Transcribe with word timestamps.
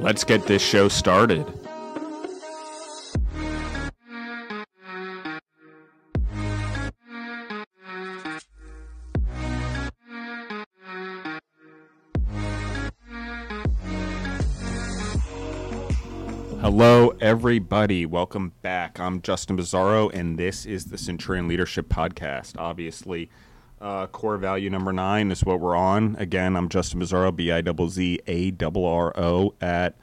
Let's 0.00 0.22
get 0.22 0.46
this 0.46 0.62
show 0.62 0.88
started. 0.88 1.44
Hello, 16.60 17.08
everybody. 17.20 18.06
Welcome 18.06 18.52
back. 18.62 19.00
I'm 19.00 19.20
Justin 19.20 19.56
Bizzarro, 19.56 20.14
and 20.14 20.38
this 20.38 20.64
is 20.64 20.84
the 20.86 20.98
Centurion 20.98 21.48
Leadership 21.48 21.88
Podcast. 21.88 22.54
Obviously, 22.56 23.30
uh, 23.80 24.06
core 24.08 24.36
value 24.36 24.70
number 24.70 24.92
nine 24.92 25.30
is 25.30 25.44
what 25.44 25.60
we're 25.60 25.76
on. 25.76 26.16
Again, 26.18 26.56
I'm 26.56 26.68
Justin 26.68 27.00
Bizzarro, 27.00 27.34
B 27.34 27.52
I 27.52 27.62
Z 27.62 27.88
Z 27.88 28.20
A 28.26 28.52
R 28.60 28.84
R 28.84 29.18
O 29.18 29.54
at 29.60 29.94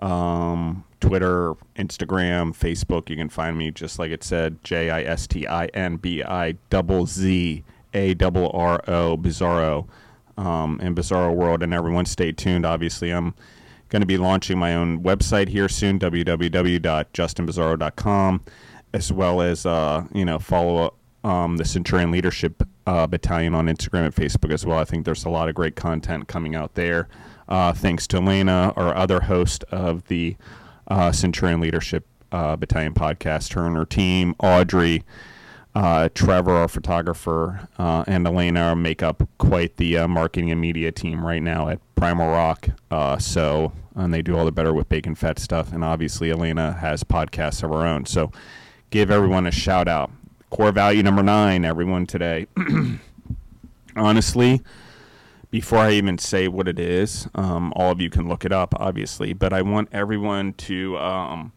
um, 0.00 0.84
Twitter, 1.00 1.54
Instagram, 1.76 2.56
Facebook. 2.56 3.08
You 3.08 3.16
can 3.16 3.28
find 3.28 3.56
me 3.56 3.70
just 3.70 3.98
like 3.98 4.10
it 4.10 4.24
said, 4.24 4.62
J 4.64 4.90
I 4.90 5.02
S 5.02 5.26
T 5.26 5.46
I 5.46 5.66
N 5.66 5.96
B 5.96 6.22
I 6.22 6.52
double 6.70 7.06
Z 7.06 7.62
A 7.94 8.14
double 8.14 8.50
R 8.52 8.82
O 8.88 9.16
Bizzarro 9.16 9.86
um, 10.36 10.80
in 10.80 10.94
Bizzarro 10.94 11.34
World. 11.34 11.62
And 11.62 11.72
everyone, 11.72 12.04
stay 12.06 12.32
tuned. 12.32 12.66
Obviously, 12.66 13.10
I'm 13.10 13.34
going 13.88 14.02
to 14.02 14.06
be 14.06 14.18
launching 14.18 14.58
my 14.58 14.74
own 14.74 15.02
website 15.02 15.48
here 15.48 15.68
soon, 15.68 15.98
www.justinbizzarro.com, 15.98 18.44
as 18.92 19.12
well 19.12 19.40
as 19.40 19.64
uh, 19.64 20.04
you 20.12 20.24
know 20.24 20.40
follow 20.40 20.94
um, 21.22 21.56
the 21.56 21.64
Centurion 21.64 22.10
Leadership 22.10 22.64
uh, 22.86 23.06
Battalion 23.06 23.54
on 23.54 23.66
Instagram 23.66 24.06
and 24.06 24.14
Facebook 24.14 24.52
as 24.52 24.64
well. 24.64 24.78
I 24.78 24.84
think 24.84 25.04
there's 25.04 25.24
a 25.24 25.30
lot 25.30 25.48
of 25.48 25.54
great 25.54 25.76
content 25.76 26.28
coming 26.28 26.54
out 26.54 26.74
there. 26.74 27.08
Uh, 27.48 27.72
thanks 27.72 28.06
to 28.08 28.16
Elena, 28.16 28.72
our 28.76 28.94
other 28.94 29.22
host 29.22 29.64
of 29.70 30.06
the 30.08 30.36
uh, 30.88 31.12
Centurion 31.12 31.60
Leadership 31.60 32.06
uh, 32.32 32.56
Battalion 32.56 32.94
podcast, 32.94 33.52
her 33.54 33.66
and 33.66 33.76
her 33.76 33.84
team, 33.84 34.34
Audrey, 34.40 35.04
uh, 35.74 36.08
Trevor, 36.14 36.52
our 36.52 36.68
photographer, 36.68 37.68
uh, 37.78 38.04
and 38.06 38.26
Elena 38.26 38.74
make 38.74 39.02
up 39.02 39.28
quite 39.38 39.76
the 39.76 40.06
marketing 40.06 40.50
and 40.50 40.60
media 40.60 40.90
team 40.90 41.24
right 41.24 41.42
now 41.42 41.68
at 41.68 41.80
Primal 41.94 42.28
Rock. 42.28 42.68
so, 43.20 43.72
and 43.94 44.12
they 44.12 44.22
do 44.22 44.36
all 44.36 44.44
the 44.44 44.52
better 44.52 44.72
with 44.72 44.88
bacon 44.88 45.14
fat 45.14 45.38
stuff. 45.38 45.72
And 45.72 45.84
obviously, 45.84 46.30
Elena 46.30 46.72
has 46.72 47.04
podcasts 47.04 47.62
of 47.62 47.70
her 47.70 47.86
own. 47.86 48.06
So, 48.06 48.32
give 48.90 49.10
everyone 49.10 49.46
a 49.46 49.50
shout 49.50 49.88
out. 49.88 50.10
Core 50.50 50.70
value 50.70 51.02
number 51.02 51.24
nine, 51.24 51.64
everyone 51.64 52.06
today. 52.06 52.46
Honestly, 53.96 54.62
before 55.50 55.80
I 55.80 55.92
even 55.92 56.18
say 56.18 56.46
what 56.46 56.68
it 56.68 56.78
is, 56.78 57.26
um, 57.34 57.72
all 57.74 57.90
of 57.90 58.00
you 58.00 58.10
can 58.10 58.28
look 58.28 58.44
it 58.44 58.52
up, 58.52 58.72
obviously, 58.78 59.32
but 59.32 59.52
I 59.52 59.62
want 59.62 59.88
everyone 59.90 60.52
to 60.54 60.96
um, 60.98 61.52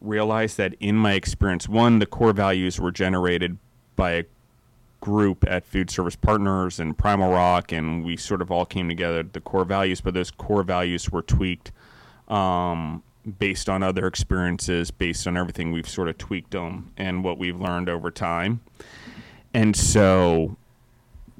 realize 0.00 0.56
that 0.56 0.74
in 0.80 0.96
my 0.96 1.12
experience, 1.12 1.68
one, 1.68 1.98
the 1.98 2.06
core 2.06 2.32
values 2.32 2.80
were 2.80 2.90
generated 2.90 3.58
by 3.96 4.12
a 4.12 4.24
group 5.00 5.44
at 5.46 5.66
Food 5.66 5.90
Service 5.90 6.16
Partners 6.16 6.80
and 6.80 6.96
Primal 6.96 7.30
Rock, 7.32 7.70
and 7.70 8.02
we 8.02 8.16
sort 8.16 8.40
of 8.40 8.50
all 8.50 8.64
came 8.64 8.88
together, 8.88 9.22
the 9.22 9.42
core 9.42 9.66
values, 9.66 10.00
but 10.00 10.14
those 10.14 10.30
core 10.30 10.62
values 10.62 11.10
were 11.10 11.22
tweaked 11.22 11.70
um, 12.28 13.02
based 13.38 13.68
on 13.68 13.82
other 13.82 14.06
experiences, 14.06 14.90
based 14.90 15.26
on 15.26 15.36
everything 15.36 15.72
we've 15.72 15.88
sort 15.88 16.08
of 16.08 16.16
tweaked 16.18 16.52
them 16.52 16.92
and 16.96 17.24
what 17.24 17.38
we've 17.38 17.60
learned 17.60 17.88
over 17.88 18.10
time. 18.10 18.60
And 19.52 19.74
so, 19.74 20.56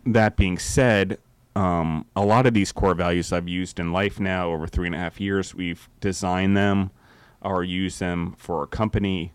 that 0.05 0.37
being 0.37 0.59
said, 0.59 1.19
um, 1.55 2.05
a 2.15 2.25
lot 2.25 2.47
of 2.47 2.55
these 2.55 2.71
core 2.71 2.95
values 2.95 3.33
I've 3.33 3.49
used 3.49 3.81
in 3.81 3.93
life 3.93 4.21
now 4.21 4.51
over 4.51 4.67
three 4.67 4.87
and 4.87 4.95
a 4.95 4.99
half 4.99 5.21
years. 5.21 5.55
We've 5.55 5.89
designed 6.01 6.57
them 6.57 6.91
or 7.41 7.65
used 7.65 7.99
them 7.99 8.35
for 8.37 8.63
a 8.63 8.67
company. 8.67 9.33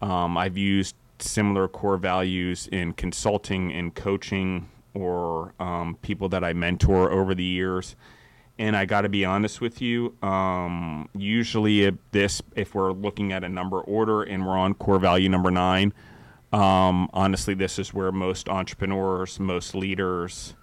Um, 0.00 0.36
I've 0.36 0.56
used 0.56 0.96
similar 1.18 1.68
core 1.68 1.98
values 1.98 2.68
in 2.72 2.92
consulting 2.94 3.72
and 3.72 3.94
coaching 3.94 4.68
or 4.94 5.54
um, 5.60 5.98
people 6.02 6.28
that 6.30 6.42
I 6.42 6.52
mentor 6.52 7.10
over 7.10 7.34
the 7.34 7.44
years. 7.44 7.96
And 8.62 8.76
I 8.76 8.84
got 8.84 9.00
to 9.00 9.08
be 9.08 9.24
honest 9.24 9.60
with 9.60 9.82
you. 9.82 10.14
Um, 10.22 11.08
usually, 11.18 11.82
if 11.82 11.94
this, 12.12 12.40
if 12.54 12.76
we're 12.76 12.92
looking 12.92 13.32
at 13.32 13.42
a 13.42 13.48
number 13.48 13.80
order 13.80 14.22
and 14.22 14.46
we're 14.46 14.56
on 14.56 14.74
core 14.74 15.00
value 15.00 15.28
number 15.28 15.50
nine, 15.50 15.92
um, 16.52 17.10
honestly, 17.12 17.54
this 17.54 17.80
is 17.80 17.92
where 17.92 18.12
most 18.12 18.48
entrepreneurs, 18.48 19.40
most 19.40 19.74
leaders, 19.74 20.54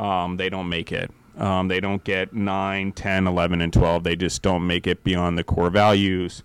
um, 0.00 0.38
they 0.38 0.48
don't 0.48 0.70
make 0.70 0.90
it. 0.90 1.10
Um, 1.36 1.68
they 1.68 1.80
don't 1.80 2.02
get 2.02 2.32
9, 2.32 2.92
10, 2.92 3.26
11, 3.26 3.60
and 3.60 3.74
12. 3.74 4.04
They 4.04 4.16
just 4.16 4.40
don't 4.40 4.66
make 4.66 4.86
it 4.86 5.04
beyond 5.04 5.36
the 5.36 5.44
core 5.44 5.68
values. 5.68 6.42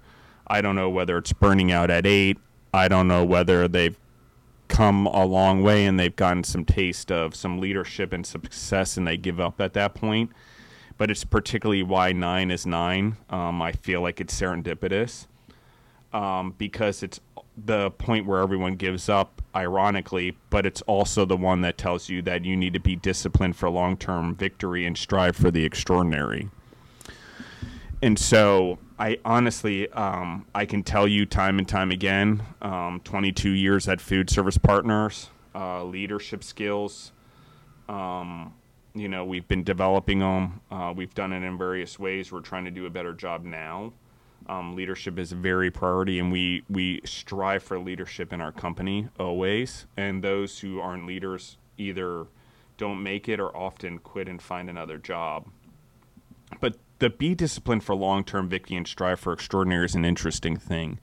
I 0.47 0.59
don't 0.59 0.75
know 0.75 0.89
whether 0.89 1.17
it's 1.17 1.31
burning 1.31 1.71
out 1.71 1.89
at 1.89 2.05
8. 2.05 2.37
I 2.73 2.89
don't 2.89 3.07
know 3.07 3.23
whether 3.23 3.69
they've 3.69 3.97
come 4.67 5.05
a 5.05 5.23
long 5.23 5.63
way 5.63 5.85
and 5.85 5.97
they've 5.97 6.17
gotten 6.17 6.43
some 6.43 6.65
taste 6.65 7.09
of 7.09 7.35
some 7.35 7.57
leadership 7.57 8.11
and 8.11 8.27
success 8.27 8.97
and 8.97 9.07
they 9.07 9.15
give 9.15 9.39
up 9.39 9.61
at 9.61 9.71
that 9.71 9.95
point. 9.95 10.29
But 10.97 11.11
it's 11.11 11.23
particularly 11.23 11.83
why 11.83 12.11
9 12.11 12.51
is 12.51 12.65
9. 12.65 13.17
Um, 13.29 13.61
I 13.61 13.71
feel 13.71 14.01
like 14.01 14.19
it's 14.19 14.39
serendipitous 14.39 15.27
um, 16.13 16.55
because 16.57 17.03
it's 17.03 17.19
the 17.57 17.91
point 17.91 18.25
where 18.25 18.39
everyone 18.39 18.75
gives 18.75 19.09
up, 19.09 19.41
ironically, 19.55 20.37
but 20.49 20.65
it's 20.65 20.81
also 20.83 21.25
the 21.25 21.37
one 21.37 21.61
that 21.61 21.77
tells 21.77 22.09
you 22.09 22.21
that 22.21 22.45
you 22.45 22.55
need 22.55 22.73
to 22.73 22.79
be 22.79 22.95
disciplined 22.95 23.55
for 23.55 23.69
long 23.69 23.97
term 23.97 24.35
victory 24.35 24.85
and 24.85 24.97
strive 24.97 25.35
for 25.35 25.51
the 25.51 25.65
extraordinary. 25.65 26.49
And 28.01 28.17
so, 28.19 28.77
I 28.99 29.17
honestly, 29.25 29.91
um, 29.91 30.45
I 30.53 30.65
can 30.65 30.83
tell 30.83 31.07
you 31.07 31.25
time 31.25 31.57
and 31.57 31.67
time 31.67 31.89
again, 31.89 32.43
um, 32.61 33.01
22 33.03 33.49
years 33.49 33.87
at 33.87 33.99
Food 33.99 34.29
Service 34.29 34.59
Partners, 34.59 35.29
uh, 35.55 35.83
leadership 35.83 36.43
skills. 36.43 37.11
Um, 37.89 38.53
you 38.99 39.07
know, 39.07 39.25
we've 39.25 39.47
been 39.47 39.63
developing 39.63 40.19
them. 40.19 40.61
Uh, 40.71 40.93
we've 40.95 41.13
done 41.13 41.33
it 41.33 41.43
in 41.43 41.57
various 41.57 41.99
ways. 41.99 42.31
We're 42.31 42.41
trying 42.41 42.65
to 42.65 42.71
do 42.71 42.85
a 42.85 42.89
better 42.89 43.13
job 43.13 43.43
now. 43.43 43.93
Um, 44.47 44.75
leadership 44.75 45.19
is 45.19 45.31
a 45.31 45.35
very 45.35 45.71
priority, 45.71 46.19
and 46.19 46.31
we 46.31 46.63
we 46.69 47.01
strive 47.03 47.63
for 47.63 47.79
leadership 47.79 48.31
in 48.31 48.39
our 48.39 48.51
company 48.51 49.09
always. 49.19 49.85
And 49.97 50.23
those 50.23 50.59
who 50.59 50.79
aren't 50.79 51.05
leaders 51.05 51.57
either 51.77 52.27
don't 52.77 53.03
make 53.03 53.27
it 53.27 53.39
or 53.39 53.55
often 53.55 53.99
quit 53.99 54.29
and 54.29 54.41
find 54.41 54.69
another 54.69 54.97
job. 54.97 55.47
But 56.59 56.77
the 56.99 57.09
be 57.09 57.35
disciplined 57.35 57.83
for 57.83 57.95
long 57.95 58.23
term 58.23 58.47
victory 58.47 58.77
and 58.77 58.87
strive 58.87 59.19
for 59.19 59.33
extraordinary 59.33 59.85
is 59.85 59.95
an 59.95 60.05
interesting 60.05 60.57
thing. 60.57 60.99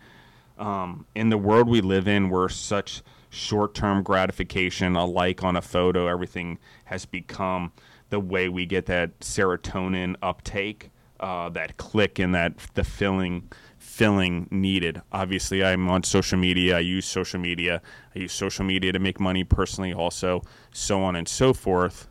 Um, 0.58 1.06
in 1.14 1.30
the 1.30 1.38
world 1.38 1.68
we 1.68 1.80
live 1.80 2.06
in, 2.06 2.30
we're 2.30 2.48
such 2.48 3.02
short 3.34 3.74
term 3.74 4.02
gratification, 4.02 4.96
a 4.96 5.04
like 5.04 5.42
on 5.42 5.56
a 5.56 5.62
photo, 5.62 6.06
everything 6.06 6.58
has 6.86 7.04
become 7.04 7.72
the 8.10 8.20
way 8.20 8.48
we 8.48 8.66
get 8.66 8.86
that 8.86 9.18
serotonin 9.20 10.16
uptake 10.22 10.90
uh, 11.20 11.48
that 11.50 11.76
click 11.76 12.18
and 12.18 12.34
that 12.34 12.56
the 12.74 12.84
filling 12.84 13.50
filling 13.78 14.48
needed. 14.50 15.00
Obviously, 15.12 15.64
I'm 15.64 15.88
on 15.88 16.02
social 16.02 16.38
media. 16.38 16.76
I 16.76 16.80
use 16.80 17.06
social 17.06 17.38
media. 17.38 17.80
I 18.14 18.20
use 18.20 18.32
social 18.32 18.64
media 18.64 18.92
to 18.92 18.98
make 18.98 19.20
money 19.20 19.44
personally, 19.44 19.92
also, 19.92 20.42
so 20.72 21.02
on 21.02 21.16
and 21.16 21.28
so 21.28 21.52
forth. 21.52 22.08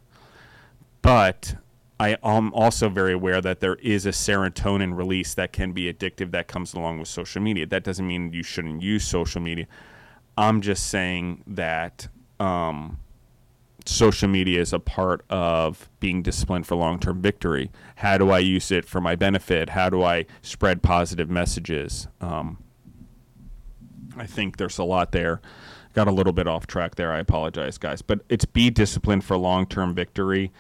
But 1.01 1.55
I 1.99 2.17
am 2.23 2.53
also 2.53 2.89
very 2.89 3.13
aware 3.13 3.41
that 3.41 3.59
there 3.59 3.75
is 3.75 4.05
a 4.05 4.09
serotonin 4.09 4.95
release 4.97 5.33
that 5.35 5.53
can 5.53 5.73
be 5.73 5.91
addictive 5.91 6.31
that 6.31 6.47
comes 6.47 6.73
along 6.73 6.99
with 6.99 7.07
social 7.07 7.41
media. 7.41 7.65
That 7.65 7.83
doesn't 7.83 8.07
mean 8.07 8.33
you 8.33 8.43
shouldn't 8.43 8.81
use 8.81 9.05
social 9.05 9.41
media. 9.41 9.67
I'm 10.37 10.61
just 10.61 10.87
saying 10.87 11.43
that 11.47 12.07
um, 12.39 12.97
social 13.85 14.27
media 14.27 14.59
is 14.61 14.73
a 14.73 14.79
part 14.79 15.23
of 15.29 15.89
being 15.99 16.21
disciplined 16.21 16.67
for 16.67 16.75
long 16.75 16.99
term 16.99 17.21
victory. 17.21 17.71
How 17.97 18.17
do 18.17 18.31
I 18.31 18.39
use 18.39 18.71
it 18.71 18.85
for 18.85 19.01
my 19.01 19.15
benefit? 19.15 19.69
How 19.69 19.89
do 19.89 20.03
I 20.03 20.25
spread 20.41 20.81
positive 20.81 21.29
messages? 21.29 22.07
Um, 22.21 22.63
I 24.17 24.25
think 24.25 24.57
there's 24.57 24.77
a 24.77 24.83
lot 24.83 25.11
there. 25.11 25.41
Got 25.93 26.07
a 26.07 26.11
little 26.11 26.33
bit 26.33 26.47
off 26.47 26.65
track 26.65 26.95
there. 26.95 27.11
I 27.11 27.19
apologize, 27.19 27.77
guys. 27.77 28.01
But 28.01 28.21
it's 28.29 28.45
be 28.45 28.69
disciplined 28.69 29.23
for 29.23 29.37
long 29.37 29.67
term 29.67 29.93
victory 29.93 30.51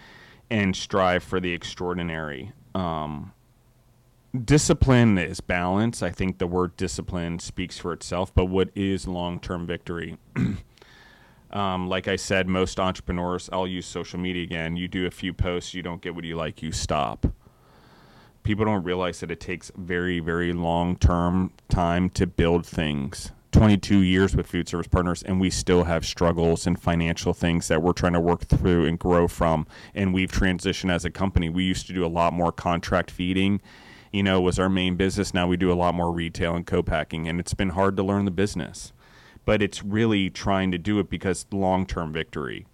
and 0.49 0.75
strive 0.75 1.23
for 1.23 1.39
the 1.39 1.53
extraordinary. 1.53 2.51
Um, 2.75 3.33
discipline 4.33 5.17
is 5.17 5.41
balance. 5.41 6.01
I 6.01 6.09
think 6.09 6.39
the 6.39 6.47
word 6.47 6.75
discipline 6.75 7.39
speaks 7.39 7.77
for 7.77 7.93
itself, 7.93 8.33
but 8.33 8.45
what 8.45 8.69
is 8.75 9.07
long 9.07 9.39
term 9.39 9.67
victory? 9.67 10.17
um, 11.51 11.87
like 11.87 12.07
I 12.07 12.15
said, 12.15 12.47
most 12.47 12.79
entrepreneurs, 12.79 13.49
I'll 13.53 13.67
use 13.67 13.85
social 13.85 14.19
media 14.19 14.43
again. 14.43 14.75
You 14.75 14.87
do 14.87 15.05
a 15.05 15.11
few 15.11 15.33
posts, 15.33 15.73
you 15.73 15.83
don't 15.83 16.01
get 16.01 16.15
what 16.15 16.23
you 16.23 16.35
like, 16.35 16.63
you 16.63 16.71
stop. 16.71 17.27
People 18.41 18.65
don't 18.65 18.83
realize 18.83 19.21
that 19.21 19.31
it 19.31 19.39
takes 19.39 19.71
very, 19.77 20.19
very 20.19 20.51
long 20.51 20.97
term 20.97 21.51
time 21.69 22.09
to 22.11 22.27
build 22.27 22.65
things. 22.65 23.31
22 23.53 23.99
years 23.99 24.35
with 24.35 24.47
food 24.47 24.67
service 24.67 24.87
partners 24.87 25.21
and 25.21 25.39
we 25.39 25.47
still 25.47 25.83
have 25.83 26.03
struggles 26.03 26.65
and 26.65 26.81
financial 26.81 27.35
things 27.35 27.67
that 27.67 27.83
we're 27.83 27.93
trying 27.93 28.13
to 28.13 28.19
work 28.19 28.43
through 28.45 28.83
and 28.87 28.97
grow 28.97 29.27
from 29.27 29.67
and 29.93 30.11
we've 30.11 30.31
transitioned 30.31 30.91
as 30.91 31.05
a 31.05 31.11
company 31.11 31.49
we 31.49 31.63
used 31.63 31.85
to 31.85 31.93
do 31.93 32.03
a 32.03 32.07
lot 32.07 32.33
more 32.33 32.51
contract 32.51 33.11
feeding 33.11 33.61
you 34.13 34.23
know, 34.23 34.39
was 34.39 34.59
our 34.59 34.69
main 34.69 34.95
business. 34.95 35.33
Now 35.33 35.47
we 35.47 35.57
do 35.57 35.71
a 35.71 35.73
lot 35.73 35.95
more 35.95 36.11
retail 36.11 36.55
and 36.55 36.65
co-packing, 36.65 37.27
and 37.27 37.39
it's 37.39 37.55
been 37.55 37.69
hard 37.69 37.97
to 37.97 38.03
learn 38.03 38.25
the 38.25 38.31
business. 38.31 38.93
But 39.43 39.61
it's 39.61 39.83
really 39.83 40.29
trying 40.29 40.71
to 40.71 40.77
do 40.77 40.99
it 40.99 41.09
because 41.09 41.45
long-term 41.51 42.13
victory. 42.13 42.65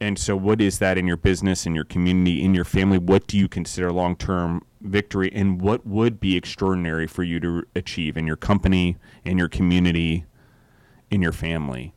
And 0.00 0.18
so, 0.18 0.36
what 0.36 0.60
is 0.60 0.78
that 0.78 0.96
in 0.96 1.06
your 1.06 1.16
business, 1.16 1.66
in 1.66 1.74
your 1.74 1.84
community, 1.84 2.44
in 2.44 2.54
your 2.54 2.64
family? 2.64 2.98
What 2.98 3.26
do 3.26 3.36
you 3.36 3.48
consider 3.48 3.90
long 3.90 4.16
term 4.16 4.64
victory? 4.80 5.30
And 5.34 5.60
what 5.60 5.86
would 5.86 6.20
be 6.20 6.36
extraordinary 6.36 7.06
for 7.06 7.22
you 7.22 7.40
to 7.40 7.64
achieve 7.74 8.16
in 8.16 8.26
your 8.26 8.36
company, 8.36 8.96
in 9.24 9.36
your 9.36 9.48
community, 9.48 10.24
in 11.10 11.20
your 11.20 11.32
family? 11.32 11.94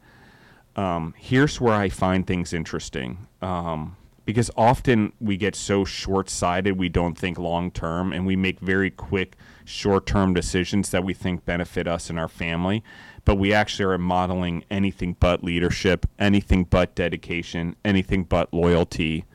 Um, 0.75 1.13
here's 1.17 1.61
where 1.61 1.75
I 1.75 1.87
find 1.89 2.25
things 2.25 2.51
interesting. 2.51 3.27
Um, 3.41 3.95
because 4.25 4.49
often 4.55 5.13
we 5.19 5.37
get 5.37 5.55
so 5.55 5.83
short 5.83 6.29
sighted, 6.29 6.77
we 6.77 6.89
don't 6.89 7.17
think 7.17 7.37
long 7.37 7.71
term, 7.71 8.13
and 8.13 8.25
we 8.25 8.35
make 8.35 8.59
very 8.59 8.89
quick 8.89 9.35
short 9.65 10.05
term 10.05 10.33
decisions 10.33 10.89
that 10.91 11.03
we 11.03 11.13
think 11.13 11.45
benefit 11.45 11.87
us 11.87 12.09
and 12.09 12.19
our 12.19 12.27
family. 12.27 12.83
But 13.25 13.35
we 13.35 13.53
actually 13.53 13.85
are 13.85 13.97
modeling 13.97 14.65
anything 14.69 15.15
but 15.19 15.43
leadership, 15.43 16.05
anything 16.19 16.65
but 16.65 16.95
dedication, 16.95 17.75
anything 17.85 18.25
but 18.25 18.53
loyalty 18.53 19.25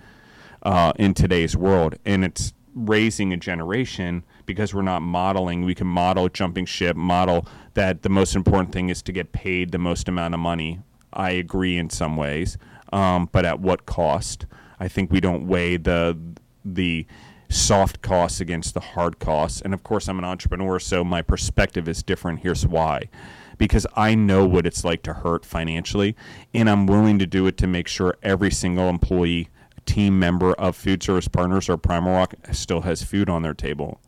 uh, 0.62 0.92
in 0.96 1.14
today's 1.14 1.56
world. 1.56 1.96
And 2.04 2.24
it's 2.24 2.52
raising 2.74 3.32
a 3.32 3.36
generation 3.36 4.24
because 4.46 4.74
we're 4.74 4.82
not 4.82 5.02
modeling. 5.02 5.64
We 5.64 5.74
can 5.74 5.86
model 5.86 6.28
jumping 6.28 6.66
ship, 6.66 6.96
model 6.96 7.46
that 7.74 8.02
the 8.02 8.08
most 8.08 8.36
important 8.36 8.72
thing 8.72 8.88
is 8.88 9.02
to 9.02 9.12
get 9.12 9.32
paid 9.32 9.72
the 9.72 9.78
most 9.78 10.08
amount 10.08 10.34
of 10.34 10.40
money. 10.40 10.80
I 11.12 11.30
agree 11.30 11.78
in 11.78 11.90
some 11.90 12.16
ways, 12.16 12.58
um, 12.92 13.28
but 13.32 13.44
at 13.44 13.60
what 13.60 13.86
cost? 13.86 14.46
I 14.80 14.88
think 14.88 15.10
we 15.10 15.20
don't 15.20 15.46
weigh 15.46 15.76
the 15.76 16.16
the 16.64 17.06
soft 17.48 18.02
costs 18.02 18.40
against 18.40 18.74
the 18.74 18.80
hard 18.80 19.18
costs. 19.18 19.60
And 19.60 19.72
of 19.72 19.82
course, 19.82 20.08
I'm 20.08 20.18
an 20.18 20.24
entrepreneur, 20.24 20.78
so 20.78 21.02
my 21.02 21.22
perspective 21.22 21.88
is 21.88 22.02
different. 22.02 22.40
Here's 22.40 22.66
why. 22.66 23.08
Because 23.56 23.86
I 23.96 24.14
know 24.14 24.46
what 24.46 24.66
it's 24.66 24.84
like 24.84 25.02
to 25.04 25.14
hurt 25.14 25.44
financially, 25.44 26.14
and 26.54 26.70
I'm 26.70 26.86
willing 26.86 27.18
to 27.18 27.26
do 27.26 27.46
it 27.46 27.56
to 27.58 27.66
make 27.66 27.88
sure 27.88 28.16
every 28.22 28.50
single 28.50 28.88
employee, 28.88 29.48
team 29.84 30.18
member 30.18 30.52
of 30.52 30.76
Food 30.76 31.02
Service 31.02 31.28
Partners 31.28 31.68
or 31.68 31.76
Primal 31.78 32.12
Rock 32.12 32.34
still 32.52 32.82
has 32.82 33.02
food 33.02 33.28
on 33.30 33.42
their 33.42 33.54
table. 33.54 34.00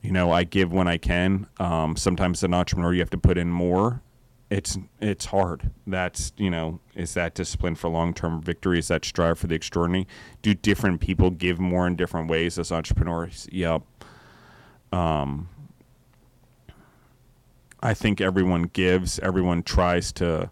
You 0.00 0.10
know, 0.10 0.32
I 0.32 0.44
give 0.44 0.72
when 0.72 0.88
I 0.88 0.96
can. 0.96 1.46
Um, 1.58 1.96
sometimes, 1.96 2.38
as 2.38 2.44
an 2.44 2.54
entrepreneur, 2.54 2.94
you 2.94 3.00
have 3.00 3.10
to 3.10 3.18
put 3.18 3.36
in 3.36 3.50
more 3.50 4.00
it's 4.50 4.78
it's 5.00 5.26
hard. 5.26 5.70
That's 5.86 6.32
you 6.36 6.50
know, 6.50 6.80
is 6.94 7.14
that 7.14 7.34
discipline 7.34 7.74
for 7.74 7.88
long 7.90 8.14
term 8.14 8.40
victory? 8.40 8.78
Is 8.78 8.88
that 8.88 9.04
strive 9.04 9.38
for 9.38 9.46
the 9.46 9.54
extraordinary? 9.54 10.06
Do 10.42 10.54
different 10.54 11.00
people 11.00 11.30
give 11.30 11.58
more 11.58 11.86
in 11.86 11.96
different 11.96 12.30
ways 12.30 12.58
as 12.58 12.72
entrepreneurs? 12.72 13.46
Yep. 13.52 13.82
Um, 14.92 15.48
I 17.82 17.92
think 17.94 18.20
everyone 18.20 18.64
gives. 18.64 19.18
Everyone 19.18 19.62
tries 19.62 20.12
to 20.12 20.50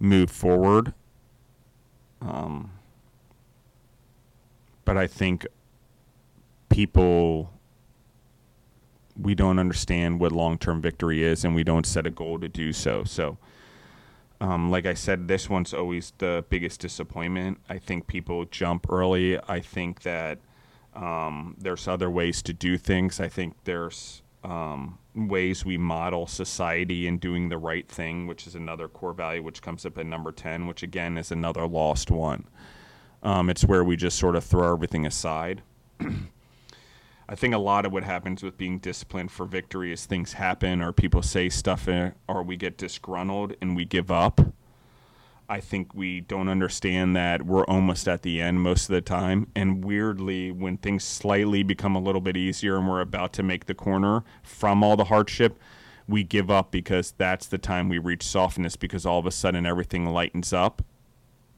move 0.00 0.30
forward. 0.30 0.94
Um, 2.20 2.72
but 4.84 4.96
I 4.96 5.06
think 5.06 5.46
people 6.68 7.52
we 9.20 9.34
don't 9.34 9.58
understand 9.58 10.20
what 10.20 10.32
long 10.32 10.58
term 10.58 10.80
victory 10.80 11.22
is 11.22 11.44
and 11.44 11.54
we 11.54 11.64
don't 11.64 11.86
set 11.86 12.06
a 12.06 12.10
goal 12.10 12.38
to 12.38 12.48
do 12.48 12.72
so. 12.72 13.04
So, 13.04 13.38
um, 14.40 14.70
like 14.70 14.86
I 14.86 14.94
said, 14.94 15.26
this 15.26 15.50
one's 15.50 15.74
always 15.74 16.12
the 16.18 16.44
biggest 16.48 16.80
disappointment. 16.80 17.58
I 17.68 17.78
think 17.78 18.06
people 18.06 18.44
jump 18.44 18.86
early. 18.90 19.38
I 19.48 19.60
think 19.60 20.02
that 20.02 20.38
um, 20.94 21.56
there's 21.58 21.88
other 21.88 22.10
ways 22.10 22.42
to 22.42 22.52
do 22.52 22.78
things. 22.78 23.20
I 23.20 23.28
think 23.28 23.54
there's 23.64 24.22
um, 24.44 24.98
ways 25.14 25.64
we 25.64 25.76
model 25.76 26.26
society 26.26 27.06
in 27.08 27.18
doing 27.18 27.48
the 27.48 27.58
right 27.58 27.88
thing, 27.88 28.28
which 28.28 28.46
is 28.46 28.54
another 28.54 28.88
core 28.88 29.12
value, 29.12 29.42
which 29.42 29.62
comes 29.62 29.84
up 29.84 29.98
at 29.98 30.06
number 30.06 30.30
10, 30.30 30.66
which 30.68 30.82
again 30.84 31.18
is 31.18 31.32
another 31.32 31.66
lost 31.66 32.10
one. 32.10 32.44
Um, 33.22 33.50
it's 33.50 33.64
where 33.64 33.82
we 33.82 33.96
just 33.96 34.18
sort 34.18 34.36
of 34.36 34.44
throw 34.44 34.72
everything 34.72 35.04
aside. 35.04 35.62
I 37.30 37.34
think 37.34 37.54
a 37.54 37.58
lot 37.58 37.84
of 37.84 37.92
what 37.92 38.04
happens 38.04 38.42
with 38.42 38.56
being 38.56 38.78
disciplined 38.78 39.30
for 39.30 39.44
victory 39.44 39.92
is 39.92 40.06
things 40.06 40.34
happen 40.34 40.80
or 40.80 40.92
people 40.92 41.20
say 41.20 41.50
stuff 41.50 41.86
or 41.86 42.42
we 42.42 42.56
get 42.56 42.78
disgruntled 42.78 43.54
and 43.60 43.76
we 43.76 43.84
give 43.84 44.10
up. 44.10 44.40
I 45.46 45.60
think 45.60 45.94
we 45.94 46.20
don't 46.20 46.48
understand 46.48 47.14
that 47.16 47.44
we're 47.44 47.64
almost 47.66 48.08
at 48.08 48.22
the 48.22 48.40
end 48.40 48.62
most 48.62 48.88
of 48.88 48.94
the 48.94 49.02
time. 49.02 49.48
And 49.54 49.84
weirdly, 49.84 50.50
when 50.50 50.78
things 50.78 51.04
slightly 51.04 51.62
become 51.62 51.94
a 51.94 52.00
little 52.00 52.20
bit 52.22 52.36
easier 52.36 52.78
and 52.78 52.88
we're 52.88 53.02
about 53.02 53.34
to 53.34 53.42
make 53.42 53.66
the 53.66 53.74
corner 53.74 54.24
from 54.42 54.82
all 54.82 54.96
the 54.96 55.04
hardship, 55.04 55.58
we 56.06 56.24
give 56.24 56.50
up 56.50 56.70
because 56.70 57.12
that's 57.12 57.46
the 57.46 57.58
time 57.58 57.90
we 57.90 57.98
reach 57.98 58.22
softness 58.22 58.76
because 58.76 59.04
all 59.04 59.18
of 59.18 59.26
a 59.26 59.30
sudden 59.30 59.66
everything 59.66 60.06
lightens 60.06 60.54
up 60.54 60.82